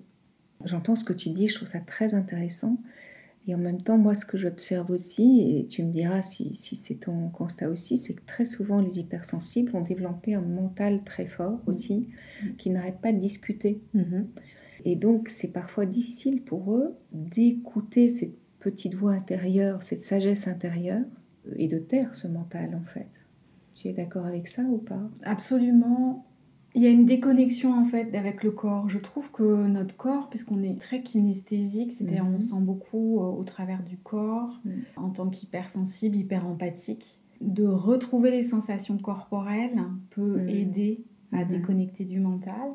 [0.63, 2.77] J'entends ce que tu dis, je trouve ça très intéressant.
[3.47, 6.99] Et en même temps, moi, ce que j'observe aussi, et tu me diras si, c'est
[6.99, 11.59] ton constat aussi, c'est que très souvent, les hypersensibles ont développé un mental très fort
[11.65, 11.69] mm.
[11.69, 12.09] aussi,
[12.43, 12.55] mm.
[12.57, 13.81] qui n'arrête pas de discuter.
[13.95, 14.25] Mm-hmm.
[14.85, 21.05] Et donc, c'est parfois difficile pour eux d'écouter cette petite voix intérieure, cette sagesse intérieure,
[21.55, 23.07] et de taire ce mental en fait.
[23.75, 25.09] Tu es d'accord avec ça ou pas?
[25.23, 26.25] Absolument.
[26.75, 28.89] Il y a une déconnexion en fait avec le corps.
[28.89, 32.39] Je trouve que notre corps, puisqu'on est très kinesthésique, c'est-à-dire on mhm.
[32.39, 34.83] sent beaucoup euh, au travers du corps, mhm.
[34.95, 40.49] en tant qu'hypersensible, hyper empathique, de retrouver les sensations corporelles peut mhm.
[40.49, 42.71] aider à déconnecter du mental,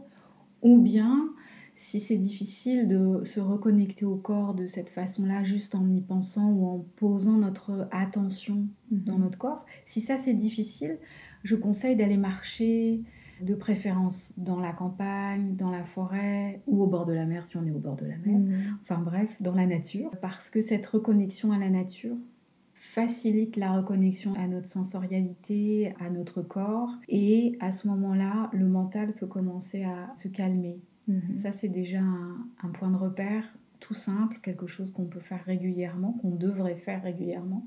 [0.62, 1.30] ou bien
[1.76, 6.50] si c'est difficile de se reconnecter au corps de cette façon-là, juste en y pensant
[6.50, 9.22] ou en posant notre attention dans mhm.
[9.22, 10.98] notre corps, si ça c'est difficile,
[11.44, 13.02] je conseille d'aller marcher,
[13.40, 17.56] de préférence dans la campagne, dans la forêt ou au bord de la mer si
[17.56, 18.38] on est au bord de la mer.
[18.38, 18.78] Mhm.
[18.82, 22.16] Enfin bref, dans la nature, parce que cette reconnexion à la nature
[22.74, 29.14] facilite la reconnexion à notre sensorialité, à notre corps, et à ce moment-là, le mental
[29.14, 31.36] peut commencer à se calmer, Mhm.
[31.36, 33.44] Ça, c'est déjà un, point de repère
[33.80, 37.66] tout simple, quelque chose qu'on peut faire régulièrement, qu'on devrait faire régulièrement.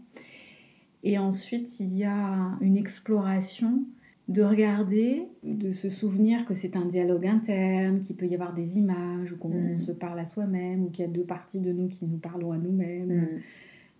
[1.03, 3.84] Et ensuite, il y a une exploration
[4.27, 8.77] de regarder, de se souvenir que c'est un dialogue interne, qu'il peut y avoir des
[8.77, 9.77] images, qu'on mhm.
[9.77, 12.51] se parle à soi-même, ou qu'il y a deux parties de nous qui nous parlons
[12.51, 13.27] à nous-mêmes, mhm.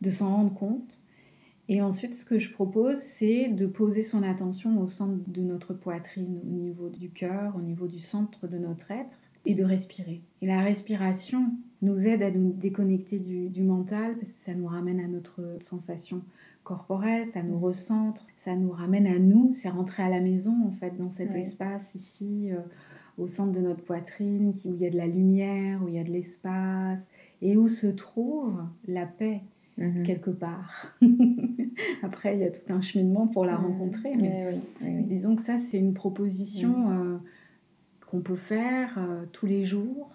[0.02, 1.00] de s'en rendre compte.
[1.70, 5.74] Et ensuite, ce que je propose, c'est de poser son attention au centre de notre
[5.74, 10.22] poitrine, au niveau du cœur, au niveau du centre de notre être, et de respirer.
[10.42, 15.00] Et la respiration nous aide à nous déconnecter du, mental parce que ça nous ramène
[15.00, 16.22] à notre sensation
[16.68, 20.72] corporelle, ça nous recentre, ça nous ramène à nous, c'est rentrer à la maison en
[20.72, 22.58] fait dans cet espace ici euh,
[23.18, 26.00] au centre de notre poitrine où il y a de la lumière, où il y
[26.00, 27.10] a de l'espace
[27.42, 29.42] et où se trouve la paix.
[29.78, 30.04] Mhm.
[30.04, 30.98] quelque part.
[32.02, 34.60] Après, il y a tout un cheminement pour la rencontrer, mais
[35.04, 37.18] disons que ça, c'est une proposition euh,
[38.10, 40.10] qu'on peut faire euh, tous les jours.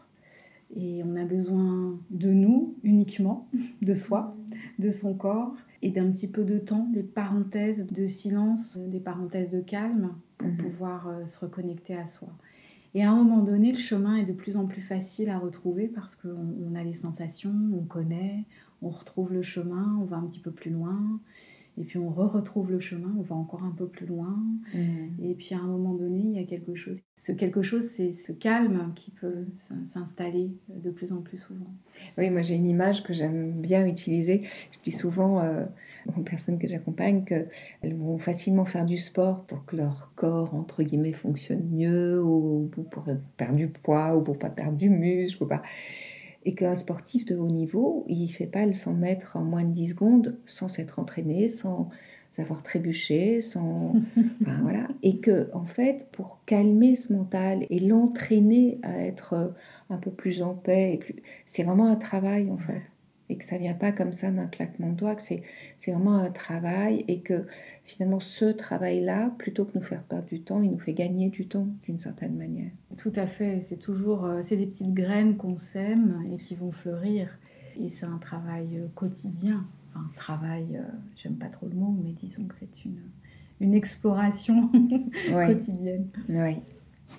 [0.75, 3.47] Et on a besoin de nous uniquement,
[3.83, 4.35] de soi,
[4.81, 9.51] de son corps, et d'un petit peu de temps, des parenthèses de silence, des parenthèses
[9.51, 10.57] de calme pour mhm.
[10.57, 12.29] pouvoir euh, se reconnecter à soi.
[12.95, 15.89] Et à un moment donné, le chemin est de plus en plus facile à retrouver
[15.89, 18.45] parce qu'on a les sensations, on connaît,
[18.83, 21.21] on retrouve le chemin, on va un petit peu plus loin.
[21.79, 24.39] Et puis on re-retrouve le chemin, on va encore un peu plus loin.
[24.75, 25.23] Mmh.
[25.23, 27.01] Et puis à un moment donné, il y a quelque chose.
[27.17, 29.47] Ce quelque chose, c'est ce calme qui peut
[29.85, 31.73] s'installer de plus en plus souvent.
[32.19, 34.43] Oui, moi j'ai une image que j'aime bien utiliser.
[34.73, 35.65] Je dis souvent euh,
[36.17, 40.83] aux personnes que j'accompagne qu'elles vont facilement faire du sport pour que leur corps, entre
[40.83, 43.05] guillemets, fonctionne mieux, ou pour
[43.37, 45.43] perdre du poids, ou pour pas perdre du muscle.
[45.43, 45.63] Ou pas
[46.45, 49.73] et qu'un sportif de haut niveau, il fait pas le 100 mètres en moins de
[49.73, 51.89] 10 secondes sans s'être entraîné, sans
[52.39, 53.95] avoir trébuché, sans...
[54.43, 54.89] enfin, voilà.
[55.03, 59.55] Et que, en fait, pour calmer ce mental et l'entraîner à être
[59.91, 61.17] un peu plus en paix, et plus...
[61.47, 62.83] c'est vraiment un travail, en fait.
[63.33, 65.43] Et que ça vient pas comme ça d'un claquement de doigts, que c'est
[65.87, 67.47] vraiment un travail et que
[67.83, 71.47] finalement ce travail-là, plutôt que nous faire perdre du temps, il nous fait gagner du
[71.47, 72.71] temps d'une certaine manière.
[72.99, 76.73] Tout à fait, c'est toujours euh, c'est des petites graines qu'on sème et qui vont
[76.73, 77.29] fleurir
[77.81, 79.65] et c'est un travail euh, quotidien.
[79.95, 80.83] Enfin, travail, euh,
[81.23, 83.01] j'aime pas trop le mot, mais disons que c'est une,
[83.61, 84.71] une exploration
[85.29, 86.09] quotidienne.
[86.29, 86.57] Oui.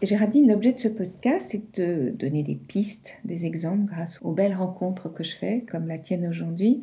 [0.01, 4.55] Géraldine, l'objet de ce podcast, c'est de donner des pistes, des exemples grâce aux belles
[4.55, 6.81] rencontres que je fais, comme la tienne aujourd'hui,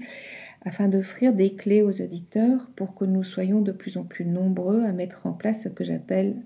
[0.62, 4.84] afin d'offrir des clés aux auditeurs pour que nous soyons de plus en plus nombreux
[4.84, 6.36] à mettre en place ce que j'appelle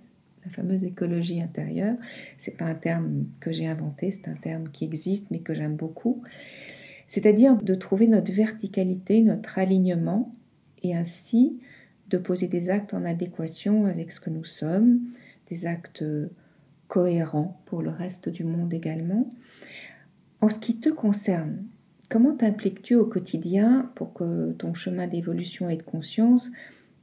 [0.45, 1.97] la fameuse écologie intérieure.
[2.39, 5.77] C'est pas un terme que j'ai inventé, c'est un terme qui existe mais que j'aime
[5.77, 6.23] beaucoup.
[7.07, 10.35] C'est-à-dire de trouver notre verticalité, notre alignement
[10.83, 11.61] et ainsi
[12.11, 15.01] de poser des actes en adéquation avec ce que nous sommes,
[15.49, 16.05] des actes
[16.89, 19.33] cohérent pour le reste du monde également.
[20.41, 21.65] En ce qui te concerne,
[22.09, 26.51] comment t'impliques-tu au quotidien pour que ton chemin d'évolution et de conscience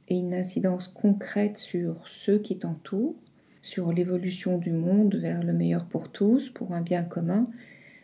[0.08, 3.16] ait une incidence concrète sur ceux qui t'entourent,
[3.62, 7.48] sur l'évolution du monde vers le meilleur pour tous, pour un bien commun?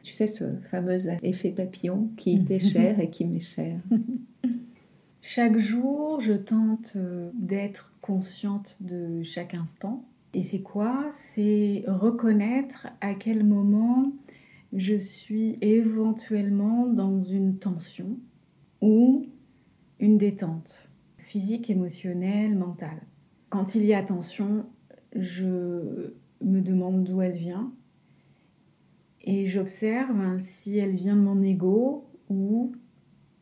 [0.03, 3.79] Tu sais, ce fameux effet papillon qui t'est cher et qui m'est cher.
[5.21, 10.03] Chaque jour, je tente euh, d'être consciente de chaque instant
[10.35, 11.11] et c'est quoi?
[11.13, 14.13] C'est reconnaître à quel moment
[14.73, 18.19] je suis éventuellement dans une tension
[18.81, 19.27] ou
[19.99, 23.01] une détente physique, émotionnelle, mentale.
[23.49, 24.67] Quand il y a tension,
[25.15, 26.13] je
[26.43, 27.73] me demande d'où elle vient
[29.23, 32.73] et j'observe si elle vient de mon ego ou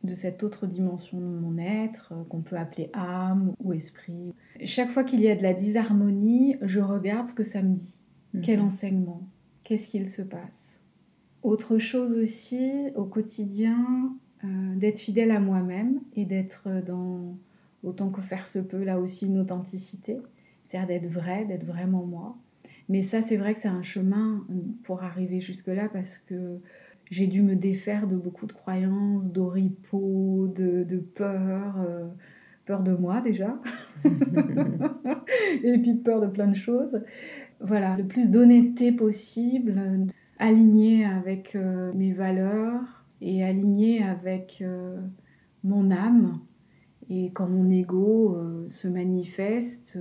[0.03, 4.33] de cette autre dimension de mon être euh, qu'on peut appeler âme ou esprit.
[4.63, 7.99] Chaque fois qu'il y a de la disharmonie, je regarde ce que ça me dit.
[8.33, 8.41] Mhm.
[8.41, 9.27] Quel enseignement?
[9.63, 10.79] Qu'est-ce qu'il se passe?
[11.43, 17.37] Autre chose aussi au quotidien, euh, d'être fidèle à moi-même et d'être dans,
[17.83, 20.17] autant que faire se peut, là aussi une authenticité.
[20.65, 22.37] C'est-à-dire d'être vrai, d'être vraiment moi.
[22.89, 24.45] Mais ça, c'est vrai que c'est un chemin
[24.83, 26.59] pour arriver jusque-là parce que
[27.09, 32.07] j'ai dû me défaire de beaucoup de croyances, d'oripeaux, de, de peur, euh,
[32.65, 33.59] peur de moi déjà,
[35.63, 37.01] et puis peur de plein de choses.
[37.59, 44.97] Voilà, le plus d'honnêteté possible, aligné avec euh, mes valeurs et aligné avec euh,
[45.63, 46.39] mon âme.
[47.09, 49.97] Et quand mon ego se manifeste,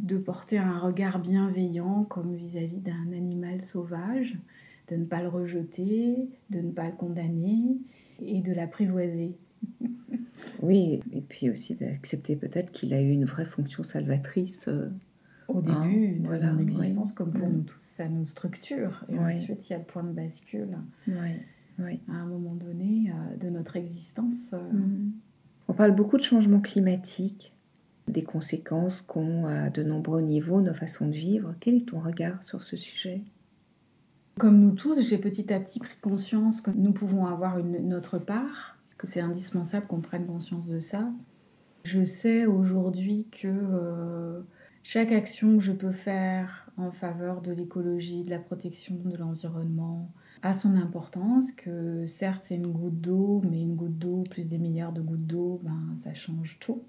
[0.00, 4.36] de porter un regard bienveillant comme vis-à-vis d'un animal sauvage
[4.88, 7.78] de ne pas le rejeter, de ne pas le condamner
[8.24, 9.36] et de l'apprivoiser.
[10.62, 14.68] oui, et puis aussi d'accepter peut-être qu'il a eu une vraie fonction salvatrice.
[14.68, 14.90] Euh,
[15.48, 19.04] Au début hein, de existence, comme pour nous tous, ça nous structure.
[19.08, 20.76] Et ensuite, il y a le point de bascule.
[22.08, 24.54] À un moment donné euh, de notre existence.
[24.54, 24.72] Euh.
[24.72, 25.12] Mm.
[25.68, 27.52] On parle beaucoup de changement climatique,
[28.08, 31.54] des conséquences qu'ont à de nombreux niveaux nos façons de vivre.
[31.60, 33.22] Quel est ton regard sur ce sujet?
[34.38, 38.18] Comme nous tous, j'ai petit à petit pris conscience que nous pouvons avoir une, notre
[38.18, 41.10] part, que c'est indispensable qu'on prenne conscience de ça.
[41.84, 44.40] Je sais aujourd'hui que euh,
[44.82, 50.10] chaque action que je peux faire en faveur de l'écologie, de la protection de l'environnement,
[50.42, 54.58] a son importance, que certes c'est une goutte d'eau, mais une goutte d'eau plus des
[54.58, 56.82] milliards de gouttes d'eau, ben, ça change tout.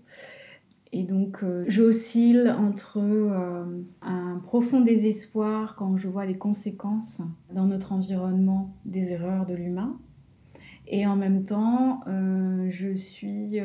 [0.93, 3.65] Et donc, euh, j'oscille entre euh,
[4.01, 7.21] un profond désespoir quand je vois les conséquences
[7.53, 9.97] dans notre environnement des erreurs de l'humain.
[10.87, 13.59] Et en même temps, euh, je suis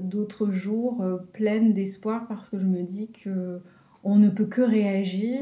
[0.00, 3.60] d'autres jours pleine d'espoir parce que je me dis que
[4.04, 5.40] on ne peut que réagir,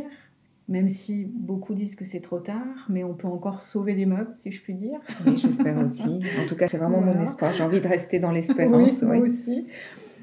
[0.68, 4.33] même si beaucoup disent que c'est trop tard, mais on peut encore sauver des meubles,
[4.38, 4.99] si je puis dire.
[5.27, 6.22] Oui, j'espère aussi.
[6.42, 7.53] En tout cas, c'est vraiment mon espoir.
[7.53, 9.03] J'ai envie de rester dans l'espérance.
[9.03, 9.68] Oui, moi aussi.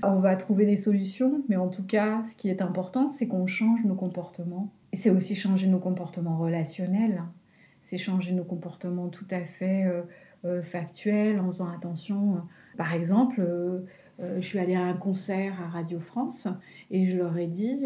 [0.06, 3.48] On va trouver des solutions, mais en tout cas, ce qui est important, c'est qu'on
[3.48, 4.72] change nos comportements.
[4.92, 7.24] Et c'est aussi changer nos comportements relationnels.
[7.82, 10.02] C'est changer nos comportements tout à fait euh,
[10.46, 12.42] euh, factuels, en faisant attention.
[12.78, 13.80] Par exemple, euh,
[14.20, 16.48] je suis allée à un concert à Radio France
[16.92, 17.84] et je leur ai dit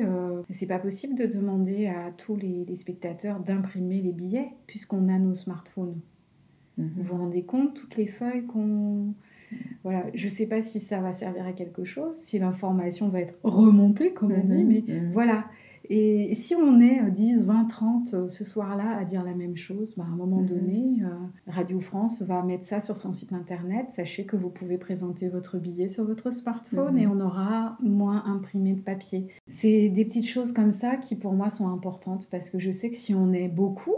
[0.50, 5.36] c'est pas possible de demander à tous les, spectateurs d'imprimer les billets puisqu'on a nos
[5.36, 6.00] smartphones.
[6.78, 6.92] Mhm.
[6.98, 9.14] Vous vous rendez compte toutes les feuilles qu'on
[9.84, 13.22] voilà, je ne sais pas si ça va servir à quelque chose, si l'information va
[13.22, 15.12] être remontée, comme on dit, mhm, mais mhm.
[15.14, 15.46] voilà.
[15.90, 20.04] Et si on est 10, 20, 30 ce soir-là à dire la même chose, bah,
[20.06, 20.46] à un moment mhm.
[20.46, 21.08] donné, euh,
[21.48, 23.88] Radio France va mettre ça sur son site internet.
[23.94, 28.74] Sachez que vous pouvez présenter votre billet sur votre smartphone et on aura moins imprimé
[28.74, 29.28] de papier.
[29.48, 32.90] C'est des petites choses comme ça qui pour moi sont importantes parce que je sais
[32.90, 33.96] que si on est beaucoup,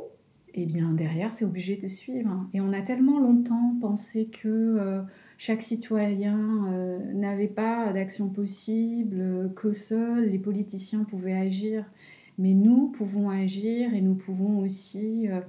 [0.54, 2.46] eh bien derrière, c'est obligé de suivre.
[2.54, 5.02] Et on a tellement longtemps pensé que euh,
[5.40, 11.86] chaque citoyen euh, n'avait pas d'action possible, que seuls les politiciens pouvaient agir.
[12.38, 15.40] Mais nous pouvons agir et nous pouvons aussi euh,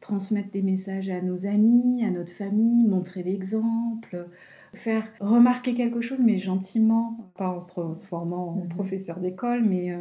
[0.00, 4.28] transmettre des messages à nos amis, à notre famille, montrer l'exemple,
[4.72, 8.68] faire remarquer quelque chose, mais gentiment, pas en se transformant en mmh.
[8.68, 9.92] professeur d'école, mais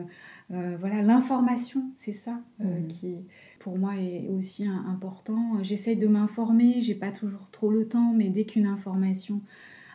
[0.50, 2.88] voilà, l'information, c'est ça mmh.
[2.88, 3.18] qui
[3.60, 5.62] pour moi est aussi important.
[5.62, 9.42] J'essaye de m'informer, j'ai pas toujours trop le temps, mais dès qu'une information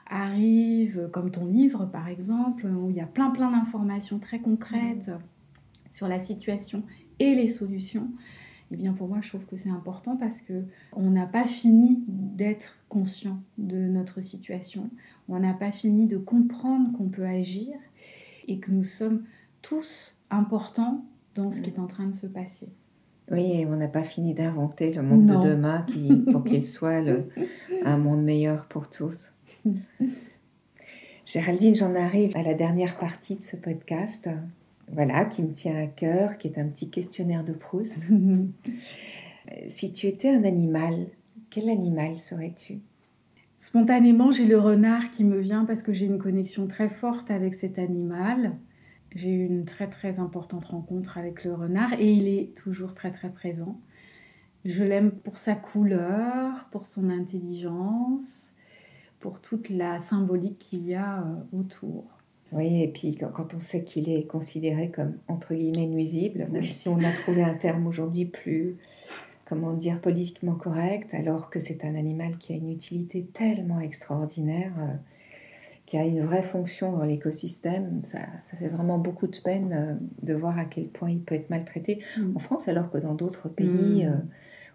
[0.06, 5.10] arrive, comme ton livre par exemple, où il y a plein plein d'informations très concrètes
[5.90, 6.82] sur la situation
[7.18, 8.10] et les solutions,
[8.70, 12.04] eh bien pour moi je trouve que c'est important parce que on n'a pas fini
[12.06, 14.90] d'être conscient de notre situation,
[15.28, 17.72] on n'a pas fini de comprendre qu'on peut agir
[18.46, 19.22] et que nous sommes
[19.62, 22.68] tous importants dans ce qui est en train de se passer.
[23.30, 27.02] Oui, on n'a pas fini d'inventer le monde de demain qui, pour qu'il soit
[27.84, 29.32] un monde meilleur pour tous.
[31.26, 34.28] Géraldine, j'en arrive à la dernière partie de ce podcast,
[34.92, 37.96] voilà, qui me tient à cœur, qui est un petit questionnaire de Proust.
[39.68, 41.06] si tu étais un animal,
[41.48, 42.80] quel animal serais-tu?
[43.58, 47.54] Spontanément, j'ai le renard qui me vient parce que j'ai une connexion très forte avec
[47.54, 48.52] cet animal.
[49.14, 53.12] J'ai eu une très très importante rencontre avec le renard et il est toujours très
[53.12, 53.78] très présent.
[54.64, 58.54] Je l'aime pour sa couleur, pour son intelligence,
[59.20, 62.04] pour toute la symbolique qu'il y a euh, autour.
[62.52, 66.88] Oui, et puis quand on sait qu'il est considéré comme entre guillemets nuisible, même si
[66.88, 68.76] on a trouvé un terme aujourd'hui plus,
[69.44, 74.72] comment dire, politiquement correct, alors que c'est un animal qui a une utilité tellement extraordinaire.
[75.86, 79.94] Qui a une vraie fonction dans l'écosystème, ça, ça, fait vraiment beaucoup de peine euh,
[80.22, 82.36] de voir à quel point il peut être maltraité mm.
[82.36, 84.08] en France, alors que dans d'autres pays, mm.
[84.08, 84.16] euh,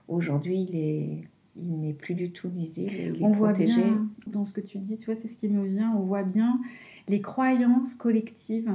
[0.08, 1.22] aujourd'hui, il est,
[1.56, 5.00] il n'est plus du tout nuisible, il on Voit bien, dans ce que tu dis,
[5.00, 6.62] tu vois, c'est ce qui me vient, on voit bien
[7.08, 8.72] les croyances collectives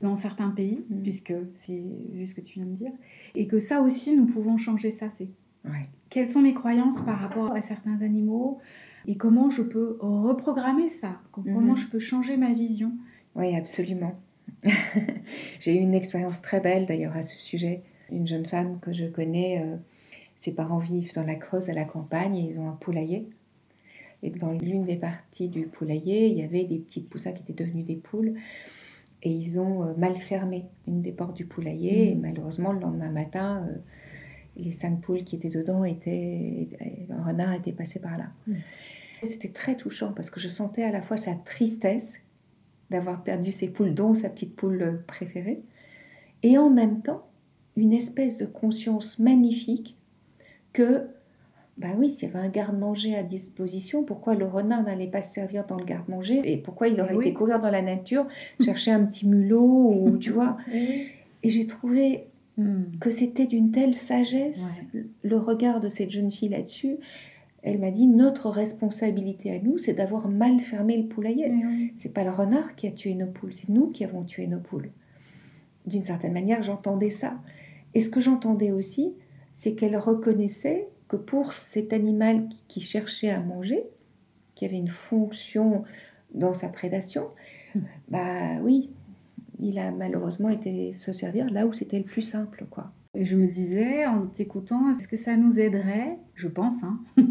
[0.00, 1.02] dans certains pays, mm.
[1.02, 1.82] puisque c'est
[2.14, 2.92] juste ce que tu viens de dire,
[3.34, 5.10] et que ça aussi, nous pouvons changer ça.
[5.10, 5.28] C'est
[6.10, 8.60] quelles sont mes croyances par rapport à certains animaux
[9.06, 11.76] et comment je peux reprogrammer ça, comment mhm.
[11.76, 12.92] je peux changer ma vision?
[13.36, 14.18] Oui, absolument.
[15.60, 17.82] J'ai eu une expérience très belle d'ailleurs à ce sujet.
[18.10, 19.76] Une jeune femme que je connais, euh,
[20.36, 23.28] ses parents vivent dans la Creuse à la campagne et ils ont un poulailler.
[24.22, 27.64] Et dans l'une des parties du poulailler, il y avait des petites poussins qui étaient
[27.64, 28.34] devenues des poules.
[29.22, 32.10] Et ils ont euh, mal fermé une des portes du poulailler.
[32.10, 32.22] Et mhm.
[32.22, 33.76] malheureusement, le lendemain matin, euh,
[34.56, 36.68] les cinq poules qui étaient dedans étaient.
[37.10, 38.30] Un renard était passé par là.
[39.22, 42.20] C'était très touchant parce que je sentais à la fois sa tristesse
[42.90, 45.62] d'avoir perdu ses poules, dont sa petite poule préférée,
[46.42, 47.26] et en même temps
[47.76, 49.96] une espèce de conscience magnifique
[50.72, 51.06] que,
[51.78, 55.34] bah oui, s'il y avait un garde-manger à disposition, pourquoi le renard n'allait pas se
[55.34, 58.26] servir dans le garde-manger et pourquoi il aurait été courir dans la nature,
[58.60, 60.56] chercher un petit mulot ou tu vois.
[61.42, 62.84] Et j'ai trouvé hmm.
[62.98, 64.80] que c'était d'une telle sagesse
[65.22, 66.96] le regard de cette jeune fille là-dessus
[67.62, 71.52] elle m'a dit notre responsabilité à nous, c'est d'avoir mal fermé le poulailler.
[71.96, 74.60] C'est pas le renard qui a tué nos poules, c'est nous qui avons tué nos
[74.60, 74.90] poules.
[75.86, 77.38] D'une certaine manière, j'entendais ça.
[77.94, 79.14] Et ce que j'entendais aussi,
[79.54, 83.84] c'est qu'elle reconnaissait que pour cet animal qui, cherchait à manger,
[84.54, 85.84] qui avait une fonction
[86.34, 87.28] dans sa prédation,
[87.74, 87.80] hmm.
[88.08, 88.90] bah oui,
[89.60, 92.92] il a malheureusement été se servir là où c'était le plus simple, quoi.
[93.16, 97.00] Et je me disais, en t'écoutant, est-ce que ça nous aiderait, je pense, hein,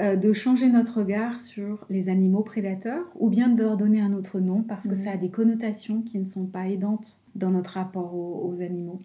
[0.00, 4.12] euh, de changer notre regard sur les animaux prédateurs ou bien de leur donner un
[4.12, 7.70] autre nom parce que ça a des connotations qui ne sont pas aidantes dans notre
[7.70, 9.00] rapport aux, animaux.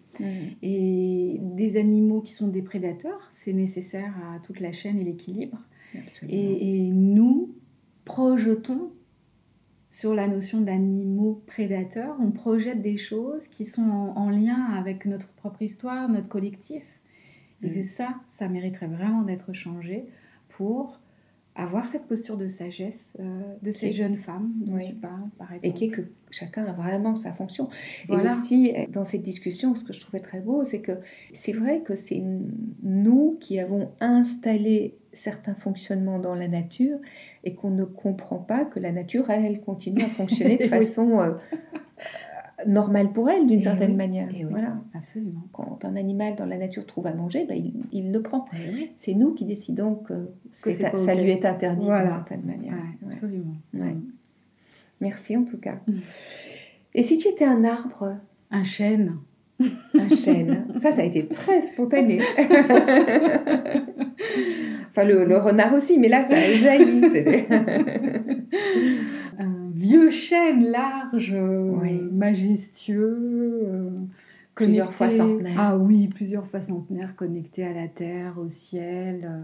[0.62, 5.58] Et des animaux qui sont des prédateurs, c'est nécessaire à toute la chaîne et l'équilibre.
[6.28, 7.50] Et, et nous
[8.04, 8.90] projetons
[9.94, 15.28] sur la notion d'animaux prédateurs, on projette des choses qui sont en, lien avec notre
[15.34, 16.82] propre histoire, notre collectif.
[17.62, 17.84] Et que mm.
[17.84, 20.06] ça, ça mériterait vraiment d'être changé
[20.48, 20.98] pour
[21.56, 25.66] avoir cette posture de sagesse euh, de ces jeunes femmes dont tu parles, par exemple.
[25.66, 27.68] Et qui est que chacun a vraiment sa fonction.
[28.08, 30.98] Et aussi, dans cette discussion, ce que je trouvais très beau, c'est que
[31.32, 32.22] c'est vrai que c'est
[32.82, 36.98] nous qui avons installé certains fonctionnements dans la nature
[37.44, 41.34] et qu'on ne comprend pas que la nature, elle, continue à fonctionner de façon euh,
[42.66, 44.28] normale pour elle, d'une certaine manière.
[44.50, 44.76] voilà.
[44.94, 45.42] Absolument.
[45.52, 48.46] Quand un animal dans la nature trouve à manger, ben, il, le prend.
[48.96, 52.74] C'est nous qui décidons que, ça lui est interdit d'une certaine manière.
[53.10, 53.54] absolument.
[55.00, 55.78] Merci en tout cas.
[56.94, 58.16] Et si tu étais un arbre?
[58.50, 59.16] Un chêne.
[59.60, 60.66] Un chêne.
[60.76, 62.20] Ça, ça a été très spontané.
[64.90, 67.02] enfin, le, renard aussi, mais là, ça a jailli.
[69.94, 71.36] Vieux chêne large,
[72.12, 73.60] majestueux.
[73.64, 73.90] Euh,
[74.56, 75.56] plusieurs fois centenaire.
[75.56, 79.40] Ah oui, plusieurs fois centenaire, connecté à la terre, au ciel, euh,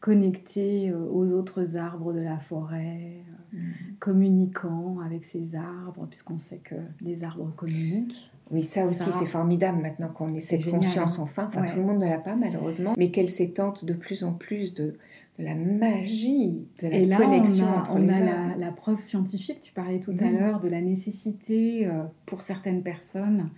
[0.00, 3.22] connecté euh, aux autres arbres de la forêt,
[3.52, 3.58] mm.
[4.00, 8.30] communiquant avec ces arbres, puisqu'on sait que les arbres communiquent.
[8.50, 11.22] Oui, ça aussi, c'est formidable maintenant qu'on ait cette conscience hein.
[11.22, 11.46] enfin.
[11.46, 14.74] Enfin, tout le monde ne l'a pas, malheureusement, mais qu'elle s'étente de plus en plus
[14.74, 14.98] de,
[15.38, 19.72] de la magie, de la connexion on a, entre les a la, preuve scientifique, tu
[19.72, 23.50] parlais tout à l'heure de la nécessité euh, pour certaines personnes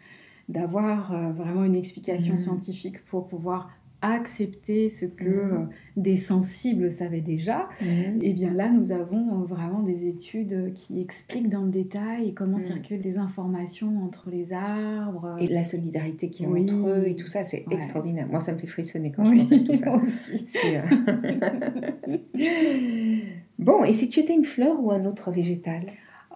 [0.49, 2.39] d'avoir euh, vraiment une explication mmh.
[2.39, 3.71] scientifique pour pouvoir
[4.11, 5.53] accepter ce que mhm.
[5.53, 5.65] euh,
[5.97, 8.21] des sensibles savaient déjà, mhm.
[8.23, 12.35] et eh bien là, nous avons euh, vraiment des études qui expliquent dans le détail
[12.35, 12.63] comment mhm.
[12.63, 15.37] circulent les informations entre les arbres.
[15.39, 18.27] Et la solidarité qui est entre eux et tout ça, c'est extraordinaire.
[18.29, 19.97] Moi, ça me fait frissonner quand je pense à tout ça.
[19.97, 20.47] Aussi.
[20.67, 20.83] Euh,
[23.59, 25.87] bon, et si tu étais une fleur ou un autre végétal?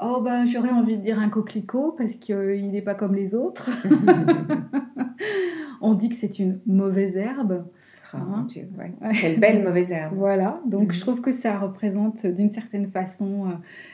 [0.03, 3.69] Oh ben j'aurais envie de dire un coquelicot parce qu'il n'est pas comme les autres.
[5.81, 7.65] On dit que c'est une mauvaise herbe.
[8.15, 8.47] Oh, hein
[9.21, 10.15] Quelle belle mauvaise herbe.
[10.17, 10.93] Voilà, donc mhm.
[10.95, 13.53] je trouve que ça représente d'une certaine façon euh,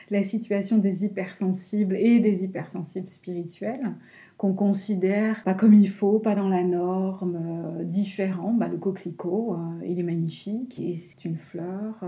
[0.09, 3.93] la situation des hypersensibles et des hypersensibles spirituels
[4.37, 7.37] qu'on considère pas comme il faut, pas dans la norme,
[7.79, 8.53] euh, différent.
[8.53, 12.03] Bah, le coquelicot, euh, il est magnifique et c'est une fleur,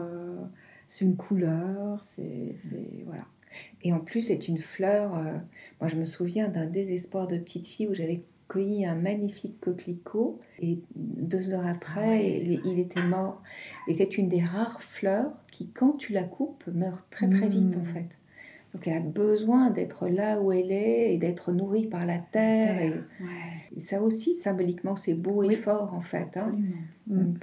[0.88, 2.56] c'est une couleur, c'est
[3.06, 3.26] voilà.
[3.82, 5.12] Et en plus, c'est une fleur.
[5.82, 10.40] moi, je me souviens d'un désespoir de petite fille où j'avais cueilli un magnifique coquelicot
[10.60, 13.42] et deux heures après, il, était mort.
[13.88, 17.78] Et c'est une des rares fleurs qui, quand tu la coupes, meurt très très vite
[17.78, 17.86] en hmm.
[17.86, 18.10] fait.
[18.74, 23.04] Donc elle a besoin d'être là où elle est et d'être nourrie par la terre.
[23.76, 26.36] Et, ça aussi, symboliquement, c'est beau et fort en fait.
[26.36, 26.56] Hein.
[27.08, 27.34] Hmm.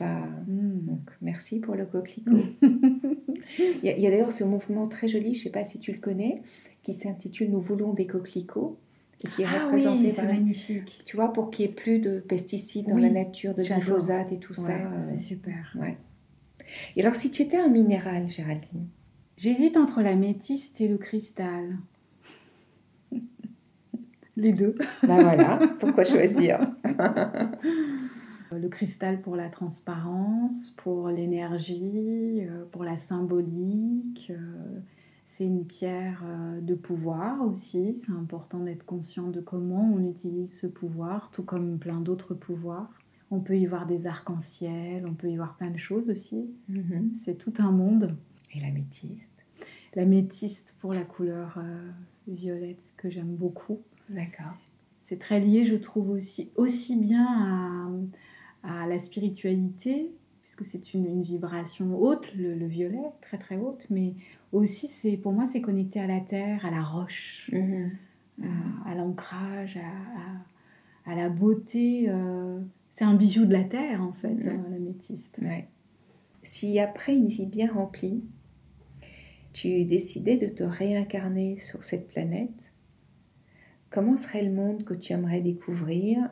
[0.49, 0.87] Hmm.
[0.87, 2.31] Donc, merci pour le coquelicot.
[2.63, 5.93] il y a, a d'ailleurs ce mouvement très joli, je ne sais pas si tu
[5.93, 6.43] le connais,
[6.83, 8.79] qui s'intitule Nous voulons des coquelicots
[9.19, 11.03] qui est ah représenté par magnifique.
[11.05, 14.39] Tu vois, pour qu'il n'y ait plus de pesticides dans la nature, de glyphosate et
[14.39, 14.73] tout ça.
[15.03, 15.77] C'est euh, super.
[15.79, 15.97] Ouais.
[16.97, 18.89] Et alors, si tu étais un minéral, Géraldine?
[19.39, 21.79] J'hésite entre la métiste et le cristal.
[24.37, 24.77] Les deux.
[25.03, 26.71] Ben voilà, pourquoi choisir?
[28.53, 34.81] Le cristal pour la transparence, pour l'énergie, euh, pour la symbolique euh,
[35.37, 37.95] c'est une pierre euh, de pouvoir aussi.
[37.99, 42.89] C'est important d'être conscient de comment on utilise ce pouvoir, tout comme plein d'autres pouvoirs.
[43.31, 46.49] On peut y voir des arcs-en-ciel, on peut y voir plein de choses aussi.
[46.71, 47.13] Mhm.
[47.23, 48.17] C'est tout un monde.
[48.55, 49.45] Et la métiste
[49.95, 51.91] La métiste pour la couleur euh,
[52.29, 53.83] violette que j'aime beaucoup.
[54.09, 54.57] D'accord.
[55.01, 57.93] C'est très lié, je trouve aussi, aussi bien
[58.63, 60.11] à, la spiritualité,
[60.57, 64.15] puisque c'est une, vibration haute, le, le, violet, très très haute, mais
[64.53, 67.91] aussi, c'est pour moi, c'est connecté à la terre, à la roche, mhm.
[68.87, 69.79] à, l'ancrage,
[71.07, 72.07] à, la beauté.
[72.09, 75.39] Euh, c'est un bijou de la terre, en fait, la métiste.
[76.43, 78.25] Si après une vie bien remplie,
[79.53, 82.73] tu décidais de te réincarner sur cette planète,
[83.91, 86.31] comment serait le monde que tu aimerais découvrir?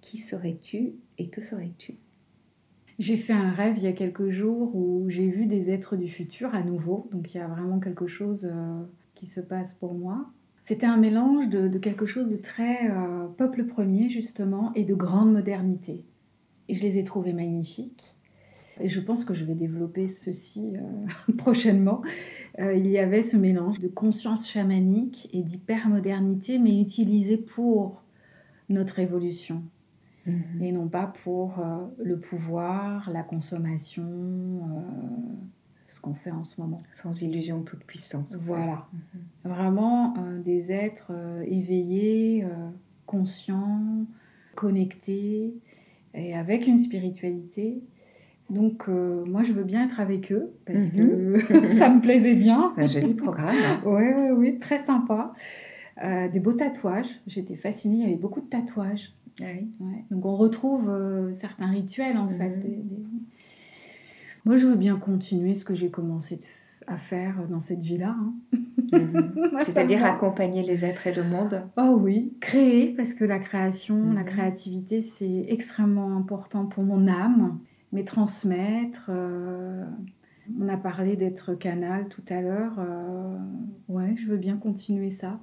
[0.00, 1.96] Qui serais-tu et que ferais-tu?
[2.98, 6.08] J'ai fait un rêve il y a quelques jours où j'ai vu des êtres du
[6.08, 7.08] futur à nouveau.
[7.12, 8.82] Donc il y a vraiment quelque chose euh,
[9.14, 10.30] qui se passe pour moi.
[10.62, 15.32] C'était un mélange de, quelque chose de très euh, peuple premier justement et de grande
[15.32, 16.04] modernité.
[16.68, 18.14] Et je les ai trouvés magnifiques.
[18.80, 22.02] Et je pense que je vais développer ceci euh, prochainement.
[22.58, 28.02] il y avait ce mélange de conscience chamanique et d'hypermodernité, mais utilisé pour
[28.70, 29.62] notre évolution.
[30.26, 30.62] Mhm.
[30.62, 34.80] et non pas pour euh, le pouvoir, la consommation, euh,
[35.88, 36.78] ce qu'on fait en ce moment.
[36.90, 38.36] Sans illusion de toute puissance.
[38.40, 38.88] Voilà.
[38.92, 39.52] Mhm.
[39.52, 41.12] Vraiment euh, des êtres
[41.46, 42.44] éveillés,
[43.06, 44.06] conscients,
[44.54, 45.54] connectés
[46.14, 47.82] et avec une spiritualité.
[48.50, 51.68] Donc moi je veux bien être avec eux parce que mhm.
[51.78, 52.72] ça me plaisait bien.
[52.76, 53.56] Un joli programme.
[53.84, 55.32] Oui, oui, oui, très sympa.
[56.02, 57.10] des beaux tatouages.
[57.28, 59.15] J'étais fascinée, il y avait beaucoup de tatouages.
[59.42, 59.44] Ah
[60.10, 62.56] Donc on retrouve euh, certains rituels en fait.
[62.56, 63.22] Mhm.
[64.44, 66.40] Moi je veux bien continuer ce que j'ai commencé
[66.86, 68.16] à faire dans cette vie-là.
[68.18, 68.34] Hein.
[68.92, 69.58] Mhm.
[69.64, 74.22] C'est-à-dire accompagner les êtres et le monde Oh oui, créer, parce que la création, la
[74.22, 74.26] mhm.
[74.26, 77.58] créativité, c'est extrêmement important pour mon âme,
[77.92, 79.06] mais transmettre.
[79.08, 79.84] Euh,
[80.60, 82.74] on a parlé d'être canal tout à l'heure.
[82.78, 83.36] Euh,
[83.88, 85.40] ouais, je veux bien continuer ça.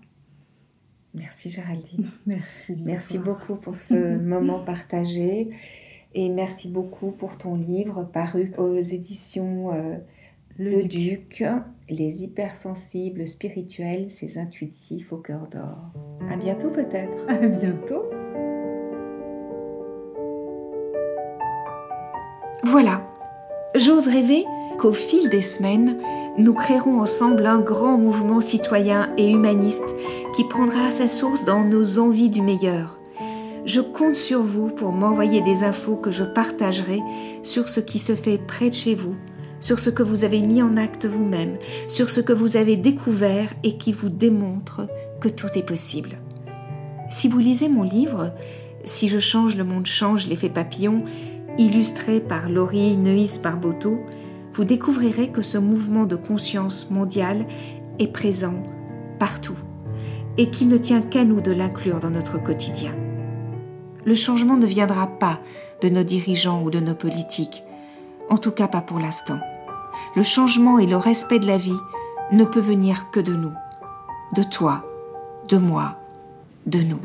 [1.14, 2.10] Merci Géraldine.
[2.26, 2.76] Merci.
[2.84, 5.50] Merci beaucoup pour ce moment partagé
[6.16, 9.96] et merci beaucoup pour ton livre paru aux éditions euh,
[10.58, 11.44] Le, Duc.
[11.90, 15.92] Les hypersensibles spirituels, ces intuitifs au cœur d'or.
[16.32, 17.28] À bientôt peut-être.
[17.28, 18.04] À bientôt.
[22.64, 23.06] Voilà.
[23.76, 24.46] J'ose rêver
[24.78, 25.98] qu'au fil des semaines,
[26.38, 29.96] nous créerons ensemble un grand mouvement citoyen et humaniste
[30.36, 33.00] qui prendra sa source dans nos envies du meilleur.
[33.66, 37.00] Je compte sur vous pour m'envoyer des infos que je partagerai
[37.44, 39.16] sur ce qui se fait près de chez vous,
[39.60, 41.58] sur ce que vous avez mis en acte vous-même,
[41.88, 44.88] sur ce que vous avez découvert et qui vous démontre
[45.22, 46.18] que tout est possible.
[47.10, 48.34] Si vous lisez mon livre,
[48.86, 51.06] Si je change, le monde change, l'effet papillon,
[51.58, 53.98] illustré par Laurie Neuis Barboteau,
[54.54, 57.46] vous découvrirez que ce mouvement de conscience mondiale
[58.00, 58.62] est présent
[59.20, 59.58] partout
[60.38, 62.96] et qu'il ne tient qu'à nous de l'inclure dans notre quotidien.
[64.06, 65.40] Le changement ne viendra pas
[65.82, 67.64] de nos dirigeants ou de nos politiques,
[68.30, 69.40] en tout cas pas pour l'instant.
[70.16, 71.72] Le changement et le respect de la vie
[72.32, 73.54] ne peut venir que de nous,
[74.36, 74.86] de toi,
[75.50, 75.98] de moi,
[76.66, 77.00] de nous.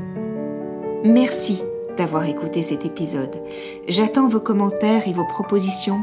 [1.04, 1.62] Merci
[1.96, 3.42] d'avoir écouté cet épisode.
[3.88, 6.02] J'attends vos commentaires et vos propositions